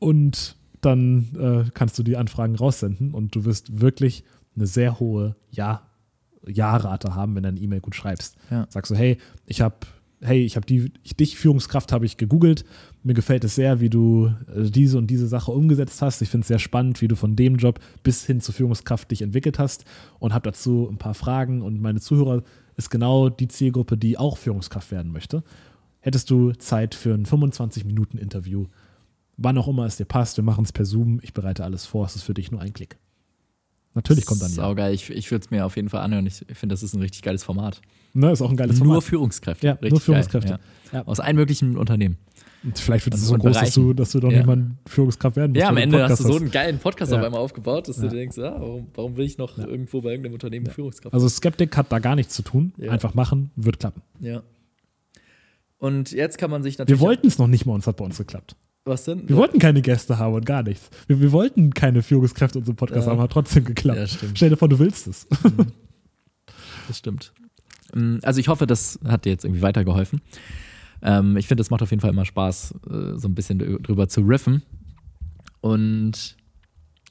[0.00, 4.24] Und dann äh, kannst du die Anfragen raussenden und du wirst wirklich
[4.56, 5.82] eine sehr hohe Ja,
[6.44, 8.36] Ja-Rate haben, wenn du eine E-Mail gut schreibst.
[8.50, 8.66] Ja.
[8.68, 9.76] Sagst du, hey, ich habe
[10.22, 12.64] hey, ich habe die, ich, dich, Führungskraft, habe ich gegoogelt.
[13.02, 16.22] Mir gefällt es sehr, wie du äh, diese und diese Sache umgesetzt hast.
[16.22, 19.22] Ich finde es sehr spannend, wie du von dem Job bis hin zur Führungskraft dich
[19.22, 19.84] entwickelt hast
[20.20, 21.60] und habe dazu ein paar Fragen.
[21.60, 22.42] Und meine Zuhörer
[22.76, 25.42] ist genau die Zielgruppe, die auch Führungskraft werden möchte.
[26.00, 28.66] Hättest du Zeit für ein 25-Minuten-Interview?
[29.36, 31.20] Wann auch immer es dir passt, wir machen es per Zoom.
[31.22, 32.06] Ich bereite alles vor.
[32.06, 32.98] Es ist für dich nur ein Klick.
[33.94, 34.56] Natürlich kommt dann ja.
[34.56, 34.94] Saugeil.
[34.94, 36.26] Ich, ich würde es mir auf jeden Fall anhören.
[36.26, 37.82] Ich, ich finde, das ist ein richtig geiles Format.
[38.14, 39.04] Ne, ist auch ein geiles Nur Format.
[39.04, 39.66] Führungskräfte.
[39.66, 40.58] Ja, richtig nur Führungskräfte.
[40.92, 40.98] Ja.
[40.98, 41.06] Ja.
[41.06, 42.18] Aus allen möglichen Unternehmen.
[42.64, 44.36] Und vielleicht wird es Also so groß, dass du, dass du doch Ja.
[44.38, 45.62] nicht mal Führungskraft werden musst.
[45.62, 47.18] Ja, am Ende hast du so einen geilen Podcast Ja.
[47.18, 50.34] auf einmal aufgebaut, dass du denkst, ah, warum, warum will ich noch irgendwo bei irgendeinem
[50.34, 52.72] Unternehmen Führungskraft Also Skeptic hat da gar nichts zu tun.
[52.88, 54.02] Einfach machen, wird klappen.
[54.20, 54.42] Ja.
[55.78, 57.00] Und jetzt kann man sich natürlich.
[57.00, 58.54] Wir wollten es noch nicht mal, uns hat bei uns geklappt.
[58.84, 59.28] Was denn?
[59.28, 60.90] Wir wollten keine Gäste haben und gar nichts.
[61.08, 63.12] Wir, wir wollten keine Führungskräfte in unserem Podcast Ja.
[63.12, 63.98] haben, hat trotzdem geklappt.
[64.22, 64.28] Ja.
[64.34, 65.26] Stell dir vor, du willst es.
[66.88, 67.32] Das stimmt.
[67.94, 70.20] Mm, Also ich hoffe, das hat dir jetzt irgendwie weitergeholfen.
[71.02, 73.82] Ähm, ich finde, es macht auf jeden Fall immer Spaß, äh, so ein bisschen drü-
[73.82, 74.62] drüber zu riffen.
[75.60, 76.36] Und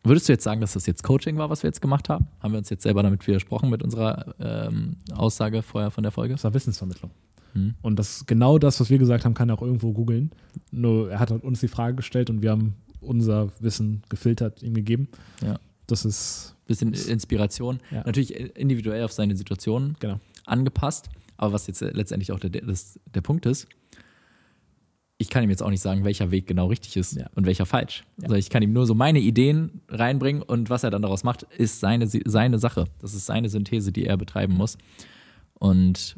[0.04, 2.28] würdest du jetzt sagen, dass das jetzt Coaching war, was wir jetzt gemacht haben?
[2.40, 6.34] Haben wir uns jetzt selber damit widersprochen mit unserer ähm, Aussage vorher von der Folge?
[6.34, 7.12] Das war Wissensvermittlung.
[7.54, 7.76] Hm.
[7.82, 10.32] Und das genau das, was wir gesagt haben, kann er auch irgendwo googeln.
[10.72, 15.10] Nur er hat uns die Frage gestellt und wir haben unser Wissen gefiltert, ihm gegeben.
[15.46, 15.60] Ja.
[15.88, 17.82] Das ist, Bisschen Inspiration.
[17.92, 18.04] Ja.
[18.06, 20.20] Natürlich individuell auf seine Situation genau.
[20.46, 21.10] Angepasst.
[21.38, 22.64] Aber was jetzt letztendlich auch der, der,
[23.14, 23.68] der Punkt ist,
[25.18, 27.28] ich kann ihm jetzt auch nicht sagen, welcher Weg genau richtig ist Ja.
[27.36, 28.04] und welcher falsch.
[28.18, 28.24] Ja.
[28.26, 31.44] Also ich kann ihm nur so meine Ideen reinbringen und was er dann daraus macht,
[31.44, 32.86] ist seine, seine Sache.
[33.00, 34.78] Das ist seine Synthese, die er betreiben muss.
[35.54, 36.16] Und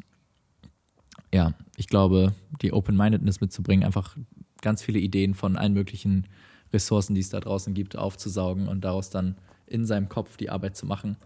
[1.34, 4.16] ja, ich glaube, die Open-Mindedness mitzubringen, einfach
[4.62, 6.26] ganz viele Ideen von allen möglichen
[6.72, 10.76] Ressourcen, die es da draußen gibt, aufzusaugen und daraus dann in seinem Kopf die Arbeit
[10.76, 11.16] zu machen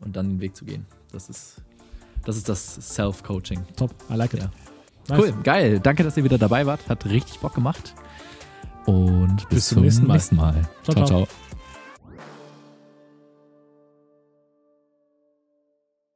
[0.00, 0.86] und dann den Weg zu gehen.
[1.12, 1.62] Das ist
[2.24, 3.64] das, ist das Self-Coaching.
[3.76, 3.94] Top.
[4.10, 4.40] I like it.
[4.40, 4.50] Ja.
[5.08, 5.18] Nice.
[5.18, 5.80] Cool, geil.
[5.80, 6.88] Danke, dass ihr wieder dabei wart.
[6.88, 7.94] Hat richtig Bock gemacht.
[8.86, 10.20] Und bis, zum nächsten Mal.
[10.32, 10.68] Mal.
[10.84, 10.94] Ciao.
[10.94, 11.06] ciao.
[11.06, 11.28] ciao.